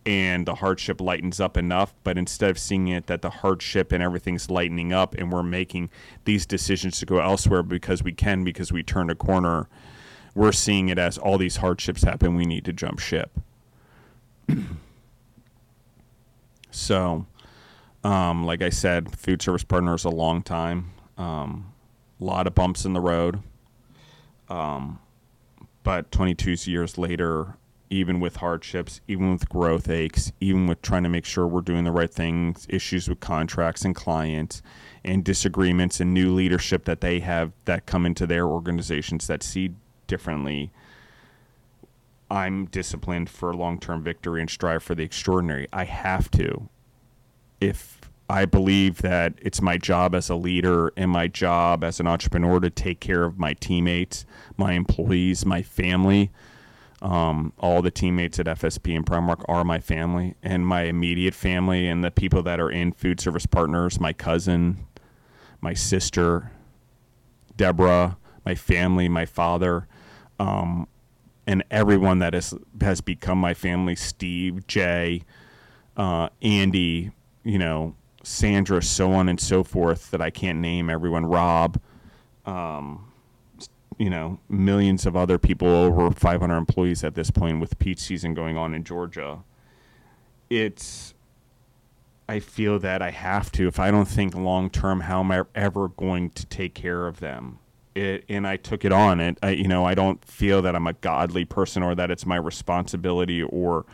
and 0.07 0.47
the 0.47 0.57
hardship 0.57 1.01
lightens 1.01 1.41
up 1.41 1.57
enough. 1.57 1.95
But 2.05 2.17
instead 2.19 2.51
of 2.51 2.59
seeing 2.59 2.89
it 2.89 3.07
that 3.07 3.23
the 3.23 3.31
hardship 3.31 3.93
and 3.93 4.03
everything's 4.03 4.51
lightening 4.51 4.93
up 4.93 5.15
and 5.15 5.31
we're 5.31 5.43
making 5.43 5.91
these 6.25 6.47
decisions 6.47 6.99
to 7.01 7.07
go 7.07 7.19
elsewhere 7.21 7.63
because 7.63 8.03
we 8.03 8.13
can, 8.13 8.45
because 8.45 8.73
we 8.73 8.83
turned 8.83 9.11
a 9.11 9.15
corner, 9.15 9.69
we're 10.35 10.53
seeing 10.53 10.89
it 10.89 10.99
as 10.99 11.19
all 11.19 11.39
these 11.39 11.57
hardships 11.57 12.03
happen. 12.03 12.35
We 12.35 12.47
need 12.47 12.65
to 12.65 12.73
jump 12.73 12.99
ship. 12.99 13.31
so, 16.71 17.27
um, 18.03 18.45
like 18.45 18.63
I 18.63 18.71
said, 18.71 19.17
food 19.17 19.43
service 19.43 19.65
partners 19.65 20.05
a 20.05 20.11
long 20.11 20.43
time. 20.43 20.93
Um, 21.19 21.73
a 22.21 22.25
lot 22.25 22.47
of 22.47 22.55
bumps 22.55 22.85
in 22.85 22.93
the 22.93 23.01
road. 23.01 23.41
Um, 24.49 24.99
but 25.83 26.11
22 26.11 26.71
years 26.71 26.99
later, 26.99 27.57
even 27.91 28.21
with 28.21 28.37
hardships, 28.37 29.01
even 29.09 29.33
with 29.33 29.49
growth 29.49 29.91
aches, 29.91 30.33
even 30.41 30.69
with 30.69 30.81
trying 30.81 31.03
to 31.03 31.09
make 31.09 31.25
sure 31.25 31.47
we're 31.47 31.61
doing 31.61 31.85
the 31.85 31.91
right 31.91 32.13
things, 32.13 32.67
issues 32.71 33.09
with 33.09 33.19
contracts 33.19 33.85
and 33.85 33.97
clients, 33.97 34.63
and 35.05 35.25
disagreements 35.25 36.01
and 36.01 36.15
new 36.15 36.33
leadership 36.33 36.85
that 36.85 37.01
they 37.01 37.19
have 37.19 37.53
that 37.65 37.87
come 37.87 38.07
into 38.07 38.27
their 38.27 38.47
organizations 38.47 39.27
that 39.27 39.43
see 39.43 39.73
differently. 40.07 40.71
I'm 42.31 42.67
disciplined 42.67 43.29
for 43.29 43.53
long 43.53 43.81
term 43.81 44.05
victory 44.05 44.41
and 44.41 44.49
strive 44.49 44.85
for 44.85 44.95
the 44.95 45.03
extraordinary. 45.03 45.67
I 45.73 45.85
have 45.85 46.31
to. 46.33 46.69
If 47.61 48.01
I 48.29 48.45
believe 48.45 49.03
that 49.03 49.35
it's 49.43 49.61
my 49.61 49.77
job 49.77 50.15
as 50.15 50.31
a 50.31 50.37
leader 50.37 50.93
and 50.97 51.11
my 51.11 51.27
job 51.27 51.83
as 51.83 51.99
an 51.99 52.07
entrepreneur 52.07 52.61
to 52.61 52.71
take 52.71 53.01
care 53.01 53.25
of 53.25 53.41
my 53.41 53.55
teammates, 53.55 54.25
my 54.57 54.75
employees, 54.75 55.45
my 55.45 55.63
family 55.63 56.31
um, 57.03 57.53
all 57.59 57.81
the 57.83 57.91
teammates 57.91 58.39
at 58.39 58.47
FSP 58.47 58.95
and 58.95 59.07
Primal 59.07 59.31
Rock 59.31 59.45
are 59.49 59.65
my 59.65 59.81
family 59.81 60.35
and 60.43 60.67
my 60.67 60.83
immediate 60.83 61.35
family, 61.35 61.89
and 61.89 62.05
the 62.05 62.11
people 62.11 62.43
that 62.43 62.61
are 62.61 62.71
in 62.71 62.93
food 62.93 63.21
service 63.21 63.47
partners 63.47 63.99
my 63.99 64.13
cousin, 64.13 64.87
my 65.61 65.75
sister, 65.75 66.51
Deborah, 67.57 68.19
my 68.45 68.55
family, 68.55 69.09
my 69.09 69.27
father, 69.27 69.87
um, 70.39 70.87
and 71.47 71.65
everyone 71.71 72.19
that 72.19 72.35
is, 72.35 72.55
has 72.81 73.01
become 73.01 73.39
my 73.39 73.55
family 73.55 73.97
Steve, 73.97 74.67
Jay, 74.67 75.23
uh, 75.97 76.29
Andy, 76.43 77.11
you 77.45 77.59
know, 77.59 77.95
Sandra, 78.23 78.83
so 78.83 79.13
on 79.13 79.29
and 79.29 79.41
so 79.41 79.65
forth 79.65 80.11
that 80.11 80.21
I 80.21 80.31
can't 80.31 80.59
name 80.59 80.91
everyone, 80.91 81.25
Rob. 81.25 81.81
Um, 82.45 83.10
you 84.01 84.09
know 84.09 84.41
millions 84.49 85.05
of 85.05 85.15
other 85.15 85.39
people 85.39 85.69
over 85.69 86.11
500 86.11 86.57
employees 86.57 87.05
at 87.05 87.15
this 87.15 87.31
point 87.31 87.61
with 87.61 87.79
peach 87.79 87.99
season 87.99 88.33
going 88.33 88.57
on 88.57 88.75
in 88.75 88.83
Georgia 88.83 89.45
it's 90.49 91.15
I 92.29 92.39
feel 92.41 92.79
that 92.81 93.03
I 93.03 93.11
have 93.11 93.51
to. 93.53 93.67
If 93.67 93.81
I 93.81 93.91
don't 93.91 94.07
think 94.07 94.35
long 94.35 94.71
term 94.71 95.01
how 95.01 95.21
am 95.21 95.31
I 95.31 95.43
ever 95.55 95.89
going 95.89 96.31
to 96.31 96.47
take 96.47 96.75
care 96.75 97.07
of 97.07 97.21
them? 97.21 97.59
It, 97.95 98.25
and 98.29 98.47
I 98.47 98.57
took 98.57 98.85
it 98.85 98.93
on. 98.93 99.21
It 99.21 99.39
I, 99.43 99.51
you 99.51 99.69
know 99.69 99.85
I 99.85 99.95
don't 99.95 100.25
feel 100.25 100.63
that 100.63 100.75
I'm 100.75 100.87
a 100.87 100.95
godly 100.95 101.45
person 101.45 101.83
or 101.83 101.95
that 101.95 102.11
it's 102.11 102.25
my 102.25 102.37
responsibility 102.37 103.43
or 103.43 103.85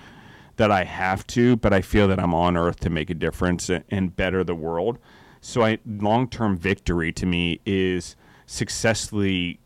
that 0.56 0.70
I 0.70 0.84
have 0.84 1.26
to 1.28 1.56
but 1.56 1.72
I 1.72 1.82
feel 1.82 2.08
that 2.08 2.20
I'm 2.20 2.34
on 2.34 2.56
earth 2.56 2.78
to 2.80 2.90
make 2.90 3.10
a 3.10 3.14
difference 3.14 3.68
and 3.70 4.16
better 4.16 4.44
the 4.44 4.54
world. 4.54 4.98
So 5.40 5.62
I 5.62 5.78
long-term 5.84 6.56
victory 6.56 7.12
to 7.12 7.26
me 7.26 7.60
is 7.66 8.16
successfully 8.46 9.60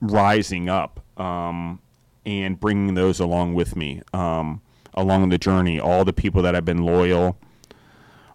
rising 0.00 0.68
up 0.68 1.00
um, 1.16 1.80
and 2.26 2.58
bringing 2.58 2.94
those 2.94 3.20
along 3.20 3.54
with 3.54 3.76
me 3.76 4.02
um, 4.12 4.60
along 4.94 5.28
the 5.30 5.38
journey. 5.38 5.80
All 5.80 6.04
the 6.04 6.12
people 6.12 6.42
that 6.42 6.54
have 6.54 6.64
been 6.64 6.84
loyal, 6.84 7.38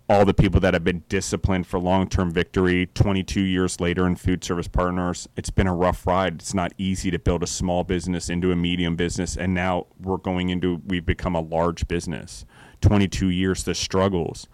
all 0.10 0.26
the 0.26 0.34
people 0.34 0.60
that 0.62 0.74
have 0.74 0.84
been 0.84 1.04
disciplined 1.10 1.68
for 1.68 1.80
long-term 1.80 2.32
victory 2.32 2.88
22 2.94 3.42
years 3.42 3.82
later 3.82 4.08
in 4.08 4.16
food 4.16 4.42
service 4.42 4.70
partners 4.70 5.28
it's 5.36 5.50
been 5.50 5.68
a 5.68 5.76
rough 5.76 6.08
ride. 6.08 6.36
It's 6.36 6.54
not 6.54 6.74
easy 6.78 7.12
to 7.12 7.20
build 7.20 7.44
a 7.44 7.48
small 7.48 7.84
business 7.84 8.30
into 8.30 8.52
a 8.52 8.56
medium 8.56 8.96
business 8.96 9.36
and 9.36 9.54
now 9.54 9.88
we're 10.02 10.18
going 10.18 10.50
into 10.50 10.82
we've 10.86 11.06
become 11.06 11.36
a 11.36 11.42
large 11.42 11.88
business. 11.88 12.46
22 12.82 13.30
years 13.30 13.64
the 13.64 13.76
struggles. 13.76 14.48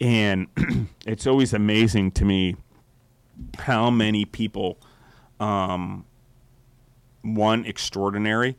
And 0.00 0.48
it's 1.06 1.26
always 1.26 1.54
amazing 1.54 2.10
to 2.12 2.24
me 2.24 2.56
how 3.58 3.90
many 3.90 4.24
people 4.24 4.78
um, 5.40 6.04
one 7.22 7.64
extraordinary 7.64 8.56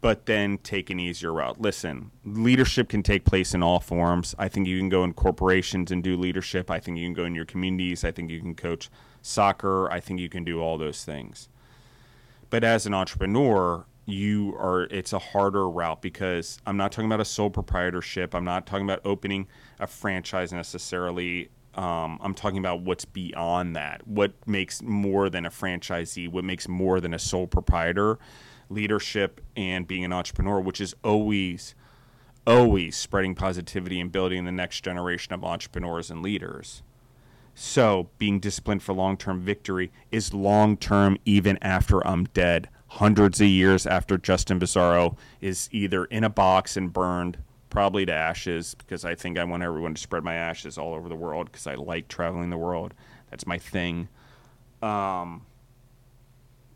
but 0.00 0.26
then 0.26 0.58
take 0.58 0.90
an 0.90 1.00
easier 1.00 1.32
route. 1.32 1.60
Listen, 1.60 2.10
leadership 2.24 2.88
can 2.88 3.02
take 3.02 3.24
place 3.24 3.52
in 3.52 3.62
all 3.62 3.80
forms. 3.80 4.34
I 4.38 4.48
think 4.48 4.66
you 4.66 4.78
can 4.78 4.88
go 4.88 5.02
in 5.02 5.12
corporations 5.12 5.90
and 5.90 6.02
do 6.02 6.16
leadership. 6.16 6.70
I 6.70 6.78
think 6.78 6.98
you 6.98 7.06
can 7.06 7.14
go 7.14 7.24
in 7.24 7.34
your 7.34 7.44
communities. 7.44 8.04
I 8.04 8.12
think 8.12 8.30
you 8.30 8.40
can 8.40 8.54
coach 8.54 8.90
soccer. 9.22 9.90
I 9.90 10.00
think 10.00 10.20
you 10.20 10.28
can 10.28 10.44
do 10.44 10.60
all 10.60 10.78
those 10.78 11.04
things. 11.04 11.48
But 12.48 12.62
as 12.64 12.86
an 12.86 12.94
entrepreneur, 12.94 13.86
you 14.06 14.54
are 14.58 14.84
it's 14.84 15.12
a 15.12 15.18
harder 15.18 15.68
route 15.68 16.00
because 16.00 16.60
I'm 16.64 16.76
not 16.76 16.92
talking 16.92 17.06
about 17.06 17.20
a 17.20 17.24
sole 17.24 17.50
proprietorship. 17.50 18.34
I'm 18.34 18.44
not 18.44 18.66
talking 18.66 18.86
about 18.86 19.00
opening 19.04 19.48
a 19.80 19.86
franchise 19.86 20.52
necessarily. 20.52 21.50
Um, 21.78 22.18
I'm 22.20 22.34
talking 22.34 22.58
about 22.58 22.80
what's 22.80 23.04
beyond 23.04 23.76
that. 23.76 24.06
What 24.06 24.32
makes 24.46 24.82
more 24.82 25.30
than 25.30 25.46
a 25.46 25.50
franchisee? 25.50 26.28
What 26.28 26.44
makes 26.44 26.68
more 26.68 27.00
than 27.00 27.14
a 27.14 27.18
sole 27.18 27.46
proprietor? 27.46 28.18
leadership 28.70 29.40
and 29.56 29.86
being 29.86 30.04
an 30.04 30.12
entrepreneur, 30.12 30.60
which 30.60 30.80
is 30.80 30.94
always, 31.02 31.74
always 32.46 32.96
spreading 32.96 33.34
positivity 33.34 34.00
and 34.00 34.12
building 34.12 34.44
the 34.44 34.52
next 34.52 34.82
generation 34.82 35.32
of 35.32 35.44
entrepreneurs 35.44 36.10
and 36.10 36.22
leaders. 36.22 36.82
So, 37.54 38.10
being 38.18 38.38
disciplined 38.38 38.84
for 38.84 38.92
long 38.92 39.16
term 39.16 39.40
victory 39.40 39.90
is 40.12 40.32
long 40.32 40.76
term 40.76 41.18
even 41.24 41.58
after 41.60 42.06
I'm 42.06 42.24
dead. 42.26 42.68
Hundreds 42.92 43.40
of 43.40 43.48
years 43.48 43.86
after 43.86 44.16
Justin 44.16 44.60
Bizzarro 44.60 45.16
is 45.40 45.68
either 45.72 46.04
in 46.06 46.24
a 46.24 46.30
box 46.30 46.76
and 46.76 46.92
burned, 46.92 47.38
probably 47.70 48.06
to 48.06 48.12
ashes, 48.12 48.74
because 48.74 49.04
I 49.04 49.14
think 49.14 49.38
I 49.38 49.44
want 49.44 49.62
everyone 49.62 49.94
to 49.94 50.00
spread 50.00 50.24
my 50.24 50.34
ashes 50.34 50.78
all 50.78 50.94
over 50.94 51.08
the 51.08 51.16
world 51.16 51.50
because 51.50 51.66
I 51.66 51.74
like 51.74 52.08
traveling 52.08 52.50
the 52.50 52.58
world. 52.58 52.94
That's 53.30 53.46
my 53.46 53.58
thing. 53.58 54.08
Um, 54.82 55.46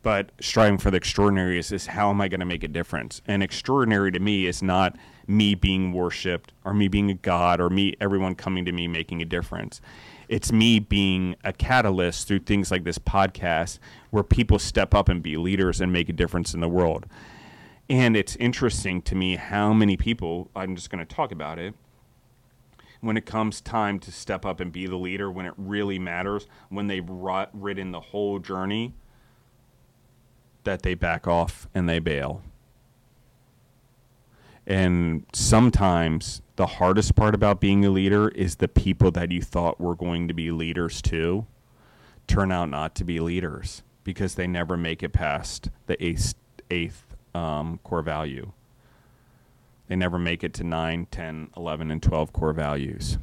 but 0.02 0.32
striving 0.40 0.78
for 0.78 0.90
the 0.90 0.96
extraordinary 0.96 1.58
is, 1.58 1.70
is 1.70 1.86
how 1.86 2.10
am 2.10 2.20
I 2.20 2.28
going 2.28 2.40
to 2.40 2.46
make 2.46 2.64
a 2.64 2.68
difference? 2.68 3.22
And 3.26 3.42
extraordinary 3.42 4.10
to 4.12 4.18
me 4.18 4.46
is 4.46 4.62
not 4.62 4.96
me 5.28 5.54
being 5.54 5.92
worshipped 5.92 6.52
or 6.64 6.74
me 6.74 6.88
being 6.88 7.10
a 7.10 7.14
god 7.14 7.60
or 7.60 7.70
me 7.70 7.94
everyone 8.00 8.34
coming 8.34 8.64
to 8.64 8.72
me 8.72 8.88
making 8.88 9.22
a 9.22 9.24
difference. 9.24 9.80
It's 10.28 10.50
me 10.50 10.80
being 10.80 11.36
a 11.44 11.52
catalyst 11.52 12.26
through 12.26 12.40
things 12.40 12.70
like 12.70 12.84
this 12.84 12.98
podcast 12.98 13.78
where 14.10 14.24
people 14.24 14.58
step 14.58 14.94
up 14.94 15.08
and 15.08 15.22
be 15.22 15.36
leaders 15.36 15.80
and 15.80 15.92
make 15.92 16.08
a 16.08 16.12
difference 16.12 16.52
in 16.52 16.60
the 16.60 16.68
world. 16.68 17.06
And 17.92 18.16
it's 18.16 18.36
interesting 18.36 19.02
to 19.02 19.14
me 19.14 19.36
how 19.36 19.74
many 19.74 19.98
people, 19.98 20.50
I'm 20.56 20.76
just 20.76 20.88
going 20.88 21.06
to 21.06 21.14
talk 21.14 21.30
about 21.30 21.58
it, 21.58 21.74
when 23.02 23.18
it 23.18 23.26
comes 23.26 23.60
time 23.60 23.98
to 23.98 24.10
step 24.10 24.46
up 24.46 24.60
and 24.60 24.72
be 24.72 24.86
the 24.86 24.96
leader, 24.96 25.30
when 25.30 25.44
it 25.44 25.52
really 25.58 25.98
matters, 25.98 26.46
when 26.70 26.86
they've 26.86 27.04
ridden 27.06 27.92
the 27.92 28.00
whole 28.00 28.38
journey, 28.38 28.94
that 30.64 30.80
they 30.80 30.94
back 30.94 31.26
off 31.26 31.68
and 31.74 31.86
they 31.86 31.98
bail. 31.98 32.40
And 34.66 35.26
sometimes 35.34 36.40
the 36.56 36.64
hardest 36.64 37.14
part 37.14 37.34
about 37.34 37.60
being 37.60 37.84
a 37.84 37.90
leader 37.90 38.30
is 38.30 38.56
the 38.56 38.68
people 38.68 39.10
that 39.10 39.30
you 39.30 39.42
thought 39.42 39.78
were 39.78 39.96
going 39.96 40.28
to 40.28 40.34
be 40.34 40.50
leaders 40.50 41.02
too 41.02 41.46
turn 42.26 42.50
out 42.50 42.70
not 42.70 42.94
to 42.94 43.04
be 43.04 43.20
leaders 43.20 43.82
because 44.02 44.36
they 44.36 44.46
never 44.46 44.78
make 44.78 45.02
it 45.02 45.12
past 45.12 45.68
the 45.88 46.02
eighth, 46.02 46.34
eighth 46.70 47.11
um, 47.34 47.78
core 47.84 48.02
value. 48.02 48.52
They 49.88 49.96
never 49.96 50.18
make 50.18 50.42
it 50.42 50.54
to 50.54 50.64
9, 50.64 51.06
10, 51.10 51.50
11, 51.56 51.90
and 51.90 52.02
12 52.02 52.32
core 52.32 52.52
values. 52.52 53.18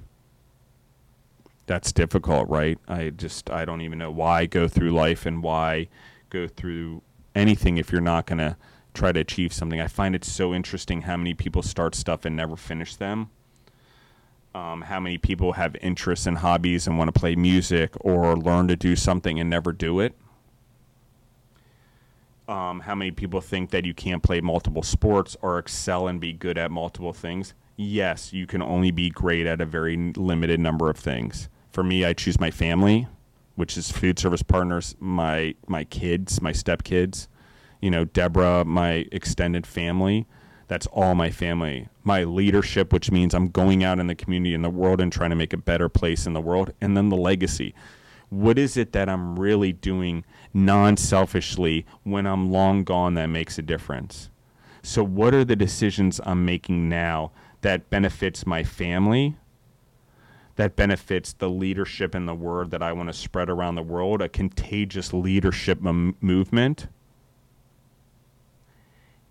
That's 1.65 1.91
difficult, 1.91 2.49
right? 2.49 2.77
I 2.87 3.11
just, 3.11 3.49
I 3.49 3.65
don't 3.65 3.81
even 3.81 3.99
know 3.99 4.11
why 4.11 4.45
go 4.45 4.67
through 4.67 4.91
life 4.91 5.25
and 5.25 5.43
why 5.43 5.87
go 6.29 6.47
through 6.47 7.01
anything 7.35 7.77
if 7.77 7.91
you're 7.91 8.01
not 8.01 8.25
going 8.25 8.39
to 8.39 8.57
try 8.93 9.11
to 9.11 9.19
achieve 9.19 9.53
something. 9.53 9.79
I 9.79 9.87
find 9.87 10.15
it 10.15 10.25
so 10.25 10.53
interesting 10.53 11.01
how 11.01 11.17
many 11.17 11.33
people 11.33 11.61
start 11.61 11.95
stuff 11.95 12.25
and 12.25 12.35
never 12.35 12.55
finish 12.55 12.95
them. 12.95 13.29
Um, 14.55 14.81
how 14.81 14.99
many 14.99 15.17
people 15.19 15.53
have 15.53 15.75
interests 15.81 16.25
and 16.25 16.39
hobbies 16.39 16.87
and 16.87 16.97
want 16.97 17.13
to 17.13 17.19
play 17.19 17.35
music 17.35 17.93
or 18.01 18.35
learn 18.35 18.67
to 18.67 18.75
do 18.75 18.95
something 18.95 19.39
and 19.39 19.49
never 19.49 19.71
do 19.71 19.99
it. 19.99 20.15
Um, 22.49 22.79
how 22.79 22.95
many 22.95 23.11
people 23.11 23.41
think 23.41 23.69
that 23.71 23.85
you 23.85 23.93
can't 23.93 24.23
play 24.23 24.41
multiple 24.41 24.81
sports 24.81 25.37
or 25.41 25.59
excel 25.59 26.07
and 26.07 26.19
be 26.19 26.33
good 26.33 26.57
at 26.57 26.71
multiple 26.71 27.13
things? 27.13 27.53
Yes, 27.77 28.33
you 28.33 28.47
can 28.47 28.61
only 28.61 28.91
be 28.91 29.09
great 29.09 29.45
at 29.45 29.61
a 29.61 29.65
very 29.65 29.95
limited 29.95 30.59
number 30.59 30.89
of 30.89 30.97
things. 30.97 31.47
For 31.71 31.83
me, 31.83 32.03
I 32.03 32.13
choose 32.13 32.39
my 32.39 32.51
family 32.51 33.07
which 33.59 33.75
is 33.75 33.91
food 33.91 34.17
service 34.17 34.41
partners, 34.41 34.95
my 35.01 35.53
my 35.67 35.83
kids, 35.83 36.41
my 36.41 36.53
stepkids, 36.53 37.27
you 37.81 37.91
know, 37.91 38.05
Deborah, 38.05 38.63
my 38.63 39.05
extended 39.11 39.67
family. 39.67 40.25
That's 40.69 40.87
all 40.87 41.13
my 41.13 41.29
family. 41.29 41.89
My 42.03 42.23
leadership, 42.23 42.93
which 42.93 43.11
means 43.11 43.33
I'm 43.33 43.49
going 43.49 43.83
out 43.83 43.99
in 43.99 44.07
the 44.07 44.15
community 44.15 44.53
in 44.53 44.61
the 44.61 44.69
world 44.69 45.01
and 45.01 45.11
trying 45.11 45.31
to 45.31 45.35
make 45.35 45.51
a 45.51 45.57
better 45.57 45.89
place 45.89 46.25
in 46.25 46.31
the 46.31 46.39
world. 46.39 46.71
And 46.79 46.95
then 46.95 47.09
the 47.09 47.17
legacy. 47.17 47.75
What 48.29 48.59
is 48.59 48.77
it 48.77 48.91
that 48.93 49.09
I'm 49.09 49.39
really 49.39 49.73
doing 49.73 50.23
non 50.53 50.97
selfishly 50.97 51.85
when 52.03 52.25
I'm 52.25 52.51
long 52.51 52.83
gone 52.83 53.15
that 53.15 53.27
makes 53.27 53.57
a 53.57 53.61
difference? 53.63 54.29
So, 54.81 55.03
what 55.03 55.33
are 55.33 55.43
the 55.43 55.55
decisions 55.55 56.21
I'm 56.23 56.45
making 56.45 56.87
now 56.89 57.31
that 57.61 57.89
benefits 57.89 58.45
my 58.45 58.63
family, 58.63 59.35
that 60.55 60.75
benefits 60.75 61.33
the 61.33 61.49
leadership 61.49 62.13
and 62.15 62.27
the 62.27 62.35
word 62.35 62.71
that 62.71 62.83
I 62.83 62.93
want 62.93 63.09
to 63.09 63.13
spread 63.13 63.49
around 63.49 63.75
the 63.75 63.81
world, 63.81 64.21
a 64.21 64.29
contagious 64.29 65.11
leadership 65.13 65.85
m- 65.85 66.15
movement. 66.21 66.87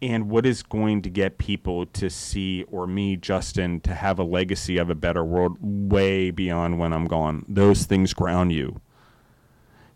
And 0.00 0.30
what 0.30 0.46
is 0.46 0.62
going 0.62 1.02
to 1.02 1.10
get 1.10 1.38
people 1.38 1.86
to 1.86 2.08
see, 2.08 2.64
or 2.70 2.86
me, 2.86 3.16
Justin, 3.16 3.80
to 3.80 3.94
have 3.94 4.18
a 4.18 4.22
legacy 4.22 4.78
of 4.78 4.90
a 4.90 4.94
better 4.94 5.24
world 5.24 5.56
way 5.60 6.30
beyond 6.30 6.78
when 6.78 6.92
I'm 6.92 7.06
gone? 7.06 7.44
Those 7.48 7.84
things 7.84 8.14
ground 8.14 8.52
you. 8.52 8.80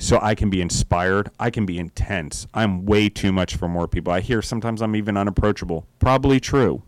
So 0.03 0.19
I 0.21 0.35
can 0.35 0.51
be 0.51 0.61
inspired. 0.61 1.31
I 1.39 1.51
can 1.51 1.65
be 1.65 1.79
intense. 1.79 2.49
I'm 2.53 2.85
way 2.87 3.09
too 3.09 3.31
much 3.31 3.55
for 3.55 3.69
more 3.69 3.87
people. 3.87 4.13
I 4.13 4.19
hear 4.19 4.43
sometimes 4.43 4.83
I'm 4.83 4.97
even 4.97 5.17
unapproachable. 5.17 5.87
Probably 6.01 6.41
true. 6.41 6.83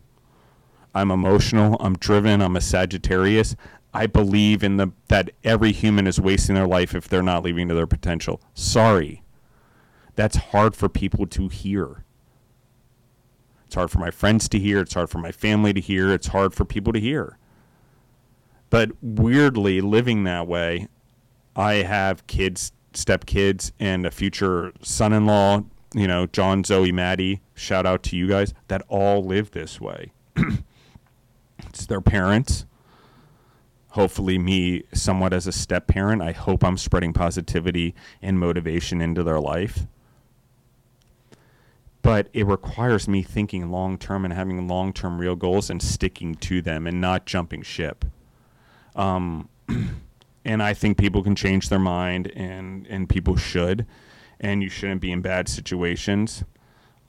I'm 0.93 1.11
emotional. 1.11 1.77
I'm 1.79 1.97
driven. 1.97 2.41
I'm 2.41 2.57
a 2.57 2.61
Sagittarius. 2.61 3.55
I 3.93 4.05
believe 4.07 4.65
in 4.65 4.75
the 4.75 4.91
that 5.07 5.31
every 5.45 5.71
human 5.71 6.07
is 6.07 6.19
wasting 6.19 6.55
their 6.55 6.67
life 6.67 6.93
if 6.93 7.07
they're 7.07 7.23
not 7.23 7.43
living 7.43 7.69
to 7.69 7.73
their 7.73 7.87
potential. 7.87 8.41
Sorry. 8.53 9.23
That's 10.15 10.35
hard 10.35 10.75
for 10.75 10.89
people 10.89 11.25
to 11.27 11.47
hear. 11.47 12.03
It's 13.65 13.75
hard 13.75 13.91
for 13.91 13.99
my 13.99 14.11
friends 14.11 14.49
to 14.49 14.59
hear, 14.59 14.81
it's 14.81 14.93
hard 14.93 15.09
for 15.09 15.19
my 15.19 15.31
family 15.31 15.71
to 15.71 15.79
hear, 15.79 16.11
it's 16.11 16.27
hard 16.27 16.53
for 16.53 16.65
people 16.65 16.91
to 16.91 16.99
hear. 16.99 17.37
But 18.69 18.91
weirdly 19.01 19.79
living 19.79 20.25
that 20.25 20.47
way, 20.47 20.89
I 21.55 21.75
have 21.75 22.27
kids, 22.27 22.73
stepkids 22.95 23.71
and 23.79 24.05
a 24.05 24.11
future 24.11 24.73
son-in-law, 24.81 25.63
you 25.93 26.07
know, 26.07 26.25
John, 26.27 26.63
Zoe, 26.63 26.91
Maddie, 26.91 27.41
shout 27.53 27.85
out 27.85 28.03
to 28.03 28.17
you 28.17 28.27
guys 28.27 28.53
that 28.67 28.83
all 28.87 29.23
live 29.23 29.51
this 29.51 29.79
way. 29.79 30.11
it's 31.59 31.85
their 31.85 32.01
parents. 32.01 32.65
Hopefully 33.89 34.37
me 34.37 34.83
somewhat 34.93 35.31
as 35.31 35.47
a 35.47 35.53
step 35.53 35.87
parent 35.87 36.21
i 36.21 36.33
hope 36.33 36.65
i'm 36.65 36.75
spreading 36.75 37.13
positivity 37.13 37.95
and 38.21 38.37
motivation 38.37 38.99
into 38.99 39.23
their 39.23 39.39
life. 39.39 39.87
But 42.01 42.29
it 42.33 42.45
requires 42.45 43.07
me 43.07 43.23
thinking 43.23 43.71
long 43.71 43.97
term 43.97 44.25
and 44.25 44.33
having 44.33 44.67
long 44.67 44.93
term 44.93 45.17
real 45.17 45.35
goals 45.35 45.69
and 45.69 45.81
sticking 45.81 46.35
to 46.35 46.61
them 46.61 46.85
and 46.85 47.01
not 47.01 47.25
jumping 47.25 47.63
ship. 47.63 48.05
Um, 48.95 49.49
and 50.45 50.63
i 50.63 50.73
think 50.73 50.97
people 50.97 51.23
can 51.23 51.35
change 51.35 51.69
their 51.69 51.79
mind 51.79 52.31
and 52.35 52.87
and 52.87 53.09
people 53.09 53.35
should 53.35 53.85
and 54.39 54.61
you 54.61 54.69
shouldn't 54.69 55.01
be 55.01 55.11
in 55.11 55.21
bad 55.21 55.47
situations 55.49 56.43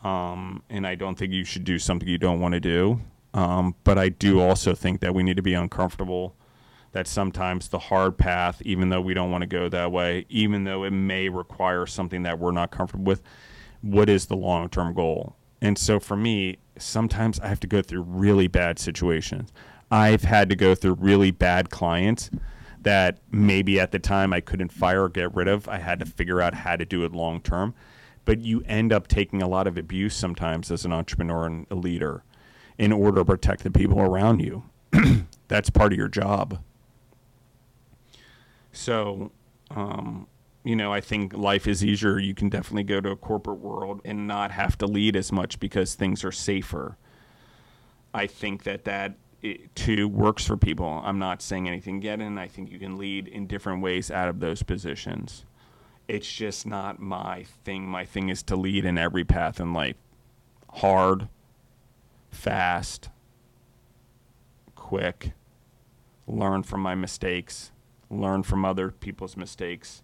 um, 0.02 0.62
and 0.70 0.86
i 0.86 0.94
don't 0.94 1.16
think 1.16 1.32
you 1.32 1.44
should 1.44 1.64
do 1.64 1.78
something 1.78 2.08
you 2.08 2.18
don't 2.18 2.40
want 2.40 2.52
to 2.52 2.60
do 2.60 3.00
um, 3.34 3.74
but 3.84 3.98
i 3.98 4.08
do 4.08 4.40
also 4.40 4.74
think 4.74 5.00
that 5.00 5.14
we 5.14 5.22
need 5.22 5.36
to 5.36 5.42
be 5.42 5.54
uncomfortable 5.54 6.36
that 6.96 7.06
sometimes 7.06 7.68
the 7.68 7.78
hard 7.78 8.16
path, 8.16 8.62
even 8.64 8.88
though 8.88 9.02
we 9.02 9.12
don't 9.12 9.30
want 9.30 9.42
to 9.42 9.46
go 9.46 9.68
that 9.68 9.92
way, 9.92 10.24
even 10.30 10.64
though 10.64 10.82
it 10.82 10.92
may 10.92 11.28
require 11.28 11.84
something 11.84 12.22
that 12.22 12.38
we're 12.38 12.52
not 12.52 12.70
comfortable 12.70 13.04
with, 13.04 13.22
what 13.82 14.08
is 14.08 14.24
the 14.24 14.34
long 14.34 14.70
term 14.70 14.94
goal? 14.94 15.36
And 15.60 15.76
so 15.76 16.00
for 16.00 16.16
me, 16.16 16.56
sometimes 16.78 17.38
I 17.40 17.48
have 17.48 17.60
to 17.60 17.66
go 17.66 17.82
through 17.82 18.00
really 18.00 18.48
bad 18.48 18.78
situations. 18.78 19.52
I've 19.90 20.22
had 20.22 20.48
to 20.48 20.56
go 20.56 20.74
through 20.74 20.94
really 20.94 21.30
bad 21.30 21.68
clients 21.68 22.30
that 22.86 23.18
maybe 23.32 23.80
at 23.80 23.90
the 23.90 23.98
time 23.98 24.32
I 24.32 24.40
couldn't 24.40 24.70
fire 24.70 25.02
or 25.02 25.08
get 25.08 25.34
rid 25.34 25.48
of. 25.48 25.68
I 25.68 25.78
had 25.78 25.98
to 25.98 26.06
figure 26.06 26.40
out 26.40 26.54
how 26.54 26.76
to 26.76 26.84
do 26.84 27.04
it 27.04 27.10
long 27.10 27.40
term. 27.40 27.74
But 28.24 28.42
you 28.42 28.62
end 28.64 28.92
up 28.92 29.08
taking 29.08 29.42
a 29.42 29.48
lot 29.48 29.66
of 29.66 29.76
abuse 29.76 30.14
sometimes 30.14 30.70
as 30.70 30.84
an 30.84 30.92
entrepreneur 30.92 31.46
and 31.46 31.66
a 31.68 31.74
leader 31.74 32.22
in 32.78 32.92
order 32.92 33.22
to 33.22 33.24
protect 33.24 33.64
the 33.64 33.72
people 33.72 34.00
around 34.00 34.38
you. 34.38 34.62
That's 35.48 35.68
part 35.68 35.92
of 35.94 35.98
your 35.98 36.06
job. 36.06 36.62
So, 38.70 39.32
um, 39.72 40.28
you 40.62 40.76
know, 40.76 40.92
I 40.92 41.00
think 41.00 41.36
life 41.36 41.66
is 41.66 41.84
easier. 41.84 42.20
You 42.20 42.34
can 42.34 42.48
definitely 42.48 42.84
go 42.84 43.00
to 43.00 43.10
a 43.10 43.16
corporate 43.16 43.58
world 43.58 44.00
and 44.04 44.28
not 44.28 44.52
have 44.52 44.78
to 44.78 44.86
lead 44.86 45.16
as 45.16 45.32
much 45.32 45.58
because 45.58 45.96
things 45.96 46.22
are 46.22 46.30
safer. 46.30 46.96
I 48.14 48.28
think 48.28 48.62
that 48.62 48.84
that 48.84 49.16
too 49.74 50.08
works 50.08 50.46
for 50.46 50.56
people. 50.56 51.02
I'm 51.04 51.18
not 51.18 51.42
saying 51.42 51.68
anything 51.68 52.00
get 52.00 52.20
in. 52.20 52.38
I 52.38 52.48
think 52.48 52.70
you 52.70 52.78
can 52.78 52.96
lead 52.96 53.28
in 53.28 53.46
different 53.46 53.82
ways 53.82 54.10
out 54.10 54.28
of 54.28 54.40
those 54.40 54.62
positions. 54.62 55.44
It's 56.08 56.30
just 56.30 56.66
not 56.66 57.00
my 57.00 57.44
thing. 57.64 57.86
My 57.88 58.04
thing 58.04 58.28
is 58.28 58.42
to 58.44 58.56
lead 58.56 58.84
in 58.84 58.98
every 58.98 59.24
path 59.24 59.60
in 59.60 59.72
life 59.72 59.96
hard, 60.70 61.28
fast, 62.30 63.08
quick, 64.74 65.32
learn 66.26 66.62
from 66.62 66.80
my 66.80 66.94
mistakes 66.94 67.72
learn 68.10 68.42
from 68.42 68.64
other 68.64 68.90
people's 68.90 69.36
mistakes, 69.36 70.02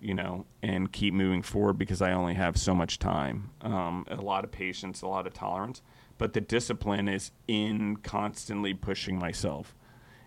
you 0.00 0.14
know, 0.14 0.46
and 0.62 0.92
keep 0.92 1.14
moving 1.14 1.42
forward 1.42 1.78
because 1.78 2.02
I 2.02 2.12
only 2.12 2.34
have 2.34 2.56
so 2.56 2.74
much 2.74 2.98
time, 2.98 3.50
um, 3.60 4.06
a 4.08 4.16
lot 4.16 4.44
of 4.44 4.50
patience, 4.50 5.02
a 5.02 5.06
lot 5.06 5.26
of 5.26 5.34
tolerance. 5.34 5.82
But 6.20 6.34
the 6.34 6.40
discipline 6.40 7.08
is 7.08 7.32
in 7.48 7.96
constantly 7.96 8.74
pushing 8.74 9.18
myself 9.18 9.74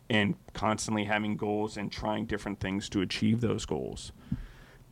and 0.10 0.36
constantly 0.54 1.06
having 1.06 1.38
goals 1.38 1.78
and 1.78 1.92
trying 1.92 2.26
different 2.26 2.60
things 2.60 2.90
to 2.90 3.02
achieve 3.02 3.40
those 3.40 3.66
goals. 3.66 4.12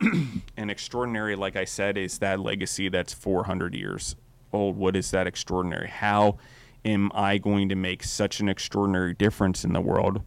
and 0.56 0.70
extraordinary, 0.70 1.36
like 1.36 1.56
I 1.56 1.64
said, 1.64 1.98
is 1.98 2.18
that 2.18 2.40
legacy 2.40 2.88
that's 2.88 3.12
400 3.12 3.74
years 3.74 4.16
old. 4.52 4.76
What 4.76 4.96
is 4.96 5.10
that 5.10 5.26
extraordinary? 5.26 5.88
How 5.88 6.38
am 6.84 7.10
I 7.14 7.36
going 7.36 7.68
to 7.68 7.74
make 7.74 8.02
such 8.04 8.40
an 8.40 8.48
extraordinary 8.48 9.12
difference 9.12 9.64
in 9.64 9.74
the 9.74 9.80
world? 9.82 10.22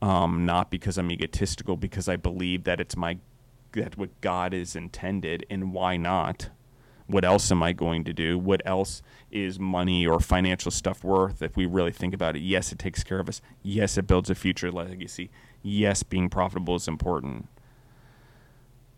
um, 0.00 0.46
not 0.46 0.70
because 0.70 0.98
I'm 0.98 1.10
egotistical, 1.10 1.76
because 1.76 2.08
I 2.08 2.16
believe 2.16 2.64
that 2.64 2.80
it's 2.80 2.96
my 2.96 3.18
that 3.72 3.98
what 3.98 4.20
God 4.20 4.54
is 4.54 4.74
intended, 4.74 5.44
and 5.50 5.72
why 5.72 5.96
not? 5.96 6.50
What 7.08 7.24
else 7.24 7.50
am 7.50 7.62
I 7.62 7.72
going 7.72 8.04
to 8.04 8.12
do? 8.12 8.38
What 8.38 8.60
else 8.66 9.02
is 9.30 9.58
money 9.58 10.06
or 10.06 10.20
financial 10.20 10.70
stuff 10.70 11.02
worth 11.02 11.40
if 11.40 11.56
we 11.56 11.64
really 11.64 11.90
think 11.90 12.12
about 12.12 12.36
it? 12.36 12.40
Yes, 12.40 12.70
it 12.70 12.78
takes 12.78 13.02
care 13.02 13.18
of 13.18 13.30
us. 13.30 13.40
Yes, 13.62 13.96
it 13.96 14.06
builds 14.06 14.28
a 14.28 14.34
future 14.34 14.70
legacy. 14.70 15.30
Yes, 15.62 16.02
being 16.02 16.28
profitable 16.28 16.76
is 16.76 16.86
important. 16.86 17.48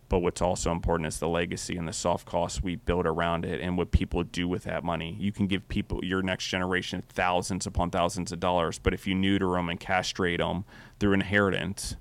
But 0.09 0.19
what's 0.19 0.43
also 0.43 0.73
important 0.73 1.07
is 1.07 1.21
the 1.21 1.29
legacy 1.29 1.77
and 1.77 1.87
the 1.87 1.93
soft 1.93 2.27
costs 2.27 2.61
we 2.61 2.75
build 2.75 3.07
around 3.07 3.45
it 3.45 3.61
and 3.61 3.79
what 3.79 3.93
people 3.93 4.25
do 4.25 4.49
with 4.49 4.65
that 4.65 4.83
money. 4.83 5.17
You 5.21 5.31
can 5.31 5.47
give 5.47 5.69
people, 5.69 6.05
your 6.05 6.21
next 6.21 6.49
generation, 6.49 7.05
thousands 7.09 7.65
upon 7.65 7.91
thousands 7.91 8.33
of 8.33 8.41
dollars, 8.41 8.81
but 8.81 8.93
if 8.93 9.07
you 9.07 9.15
neuter 9.15 9.53
them 9.53 9.69
and 9.69 9.79
castrate 9.79 10.41
them 10.41 10.65
through 10.99 11.13
inheritance, 11.13 11.95